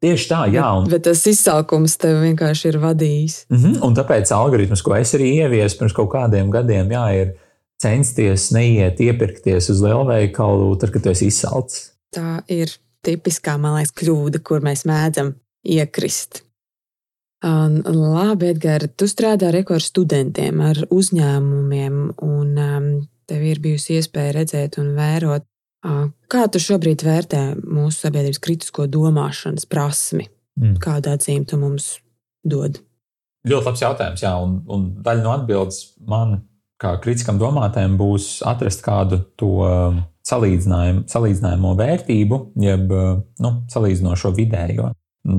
[0.00, 0.64] Tieši tā, jā.
[0.78, 0.86] Un...
[0.88, 3.36] Bet, bet tas izsalkums tev vienkārši ir vadījis.
[3.52, 7.34] Mm -hmm, un tāpēc algoritms, ko es arī ieviesu pirms kaut kādiem gadiem, jā, ir
[7.80, 11.90] censties neiet iepirkties uz lielveikalu, tad, kad tu esi izsalcis.
[12.16, 12.72] Tā ir
[13.04, 15.34] tipiskā, man liekas, kļūda, kur mēs mēdzam
[15.64, 16.42] iekrist.
[17.44, 22.88] Un, labi, Edgars, tu strādā ar studentiem, ar uzņēmumiem, un um,
[23.28, 25.46] tev ir bijusi iespēja redzēt un vērot,
[25.82, 30.28] kā tu šobrīd vērtē mūsu sabiedrības kritisko domāšanas prasmi.
[30.60, 30.76] Mm.
[30.82, 31.94] Kādu atzīmi tu mums
[32.44, 32.82] dod?
[33.48, 36.42] Ļoti labs jautājums, jā, un, un daļa no atbildes man
[36.80, 44.34] kā kritiskam domātājam būs atrast kādu to um, salīdzinājumu, salīdzinājumu vērtību, jeb uh, nu, salīdzinošo
[44.36, 44.90] vidējo.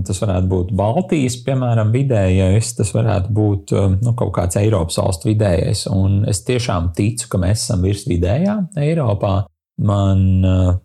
[0.05, 5.31] Tas varētu būt Baltijas, piemēram, vidējais, tas varētu būt um, nu, kaut kāds Eiropas valstu
[5.31, 5.87] vidējais.
[5.89, 9.41] Un es tiešām ticu, ka mēs esam virs vidējā Eiropā.
[9.81, 10.75] Man uh,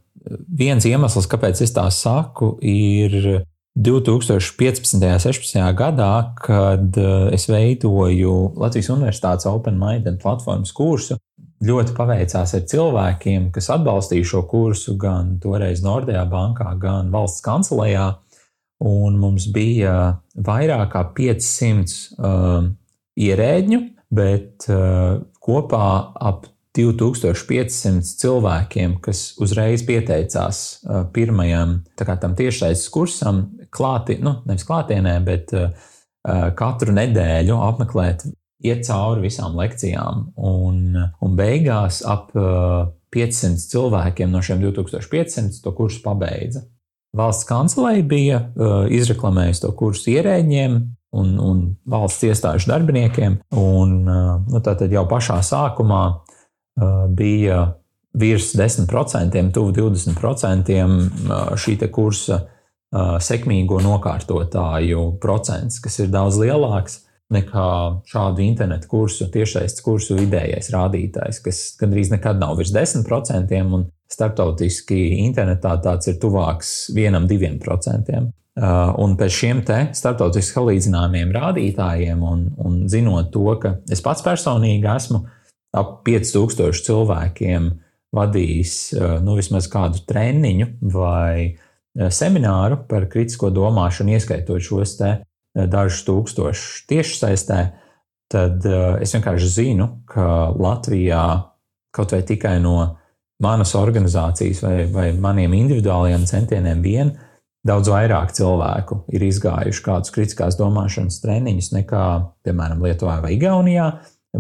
[0.48, 3.44] viens iemesls, kāpēc es tā saku, ir
[3.76, 4.96] 2015.
[4.96, 5.60] un 2016.
[5.76, 11.18] gadā, kad eh, es veidoju Latvijas Universitātes Open Mind platformas kursu,
[11.64, 18.14] ļoti paveicās ar cilvēkiem, kas atbalstīja šo kursu gan toreiz Nordea bankā, gan valsts kancelējā.
[18.86, 22.66] Un mums bija vairāk kā 500 uh, eh,
[23.28, 23.78] ierēģņu,
[24.16, 25.86] bet uh, kopā
[26.16, 26.44] ap
[26.76, 35.70] 2500 cilvēkiem, kas uzreiz pieteicās uh, pirmajam tiešsaistes kursam, klāti, nu, nevis klātienē, bet uh,
[36.58, 38.26] katru nedēļu apmeklēt,
[38.66, 40.30] iet cauri visām lekcijām.
[40.36, 46.66] Un, un beigās ap uh, 500 cilvēkiem no šiem 2500 to kursu pabeidza.
[47.16, 50.78] Valsts kancelei bija uh, izreklamējusi to kursu ierēģiem
[51.16, 53.38] un, un valsts iestāžu darbiniekiem.
[53.56, 56.35] Un, uh, nu, tātad jau pašā sākumā uh,
[57.16, 57.62] bija
[58.16, 60.76] virs 10%, tuvu 20%
[61.60, 62.42] šī kursa
[63.20, 67.02] sekmīgo nokārtotāju procents, kas ir daudz lielāks
[67.32, 67.68] nekā
[68.06, 75.00] šādu internetu kursu, tiešsaistes kursu vidējais rādītājs, kas gandrīz nekad nav virs 10%, un starptautiski
[75.24, 78.30] internetā tāds ir tuvāks vienam, diviem procentiem.
[78.56, 85.26] Un pēc šiem starptautiski salīdzināmiem rādītājiem, un, un zinot to, ka es pats personīgi esmu
[85.76, 87.70] ap 5000 cilvēkiem
[88.16, 88.74] vadījis
[89.24, 91.56] nu, vismaz kādu treniņu vai
[91.96, 97.60] Eh, semināru par kritisko domāšanu, ieskaitot šos te eh, dažus tūkstošus tiešsaistē,
[98.32, 101.24] tad eh, es vienkārši zinu, ka Latvijā
[101.96, 102.76] kaut vai tikai no
[103.40, 107.14] manas organizācijas vai, vai maniem individuālajiem centieniem vien
[107.66, 112.04] daudz vairāk cilvēku ir izgājuši kādus kritiskās domāšanas treniņus nekā,
[112.44, 113.88] piemēram, Lietuvā vai Igaunijā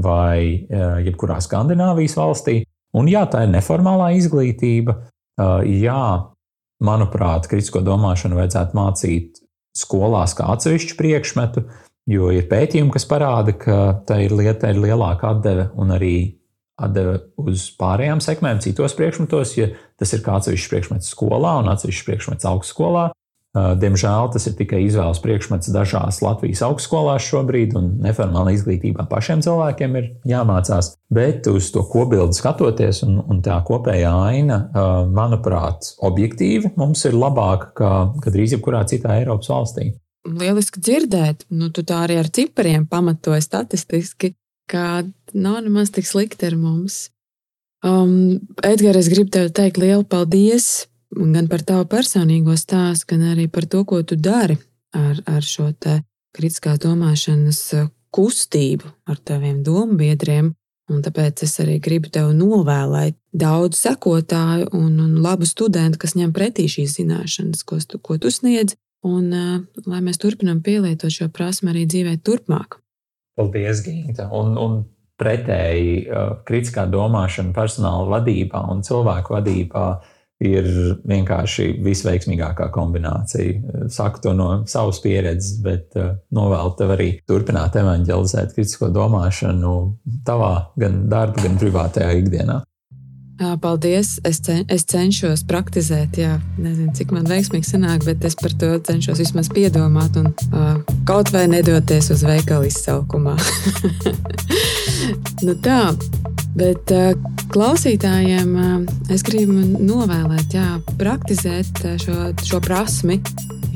[0.02, 0.66] vai
[1.06, 2.60] jebkurā Skandināvijas valstī.
[2.96, 4.96] Un jā, tā ir neformālā izglītība.
[5.68, 6.04] Jā,
[6.84, 9.42] manuprāt, kritisko domāšanu vajadzētu mācīt
[9.76, 11.66] skolās kā atsevišķu priekšmetu,
[12.08, 13.78] jo ir pētījumi, kas parāda, ka
[14.08, 16.16] tā ir lieta ir lielāka atdeve un arī
[16.80, 19.70] atdeve uz pārējām sekmēm, citos priekšmetos, ja
[20.00, 23.08] tas ir kā atsevišķs priekšmets skolā un atsevišķs priekšmets augstskolā.
[23.56, 29.96] Diemžēl tas ir tikai izvēles priekšmets dažās Latvijas augstskolās šobrīd, un neformālā izglītībā pašiem cilvēkiem
[30.00, 30.94] ir jāmācās.
[31.12, 34.58] Bet uz to kopbildi skatoties, un, un tā kopējā aina,
[35.14, 39.92] manuprāt, objektīvi mums ir labāka nekā gandrīz jebkurā citā Eiropas valstī.
[40.26, 44.34] Lieliski dzirdēt, nu, tu tā arī ar cipariem pamatoji statistiski,
[44.66, 45.04] ka
[45.34, 47.10] nav nemaz tik slikti ar mums.
[47.86, 53.48] Um, Edgars, es gribu tev teikt lielu paldies gan par tavu personīgo stāstu, gan arī
[53.52, 54.58] par to, ko tu dari
[54.96, 55.70] ar, ar šo
[56.36, 57.60] kritiskās domāšanas
[58.14, 60.54] kustību, ar taviem dombiedriem.
[60.86, 66.30] Un tāpēc es arī gribu tev novēlēt daudz sekotāju un, un labu studentu, kas ņem
[66.34, 69.56] pretī šīs zināšanas, ko tu, ko tu sniedz, un uh,
[69.90, 72.78] lai mēs turpinām pielietot šo prasmu arī dzīvē turpmāk.
[73.36, 74.28] Paldies, Gīta!
[74.30, 74.78] Un, un
[75.18, 79.86] pretēji uh, kritiskā domāšana personāla vadībā un cilvēku vadībā
[80.44, 80.68] ir
[81.08, 83.86] vienkārši visveiksmīgākā kombinācija.
[83.92, 89.74] Saku to no savas pieredzes, bet uh, novēlu tev arī turpināt evanģelizēt kritisko domāšanu
[90.26, 92.62] tavā gan darba, gan privātajā ikdienā.
[93.36, 94.14] Paldies!
[94.24, 98.70] Es, cen, es cenšos praktizēt, jā, nezinu, cik man veiksmīgi sanāk, bet es par to
[98.80, 100.78] cenšos vismaz piedomāt un uh,
[101.08, 103.36] kaut vai nedoties uz veikalu izsaukumā.
[105.46, 105.82] nu tā,
[106.56, 107.12] Bet uh,
[107.52, 108.76] klausītājiem uh,
[109.12, 113.18] es gribu novēlēt, jā, praktizēt uh, šo, šo prasmi,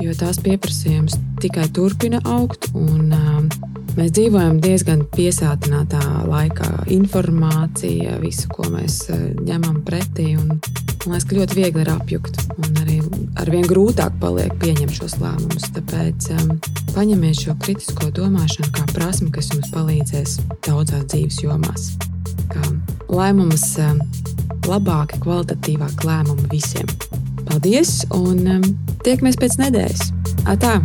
[0.01, 2.71] jo tās pieprasījums tikai turpina augt.
[2.73, 3.13] Un,
[3.97, 6.71] mēs dzīvojam diezgan piesātinātā laikā.
[6.95, 9.03] Informācija, visu, ko mēs
[9.45, 10.31] ņemam pretī.
[10.41, 10.55] Un,
[11.05, 12.39] man liekas, ka ļoti viegli ir apjukt.
[12.57, 12.97] Un arī
[13.41, 15.69] ar vien grūtāk paliek pieņemt šos lēmumus.
[15.77, 16.55] Tāpēc um,
[16.95, 21.91] paņemiet šo kritisko domāšanu kā prasmi, kas jums palīdzēs daudzās dzīves jomās
[22.51, 22.61] ka
[23.11, 23.89] lēmumus e,
[24.69, 26.87] labāki, kvalitatīvāk lēmumi visiem.
[27.47, 28.59] Paldies un e,
[29.05, 30.11] tiekamies pēc nedēļas!
[30.51, 30.77] Atā!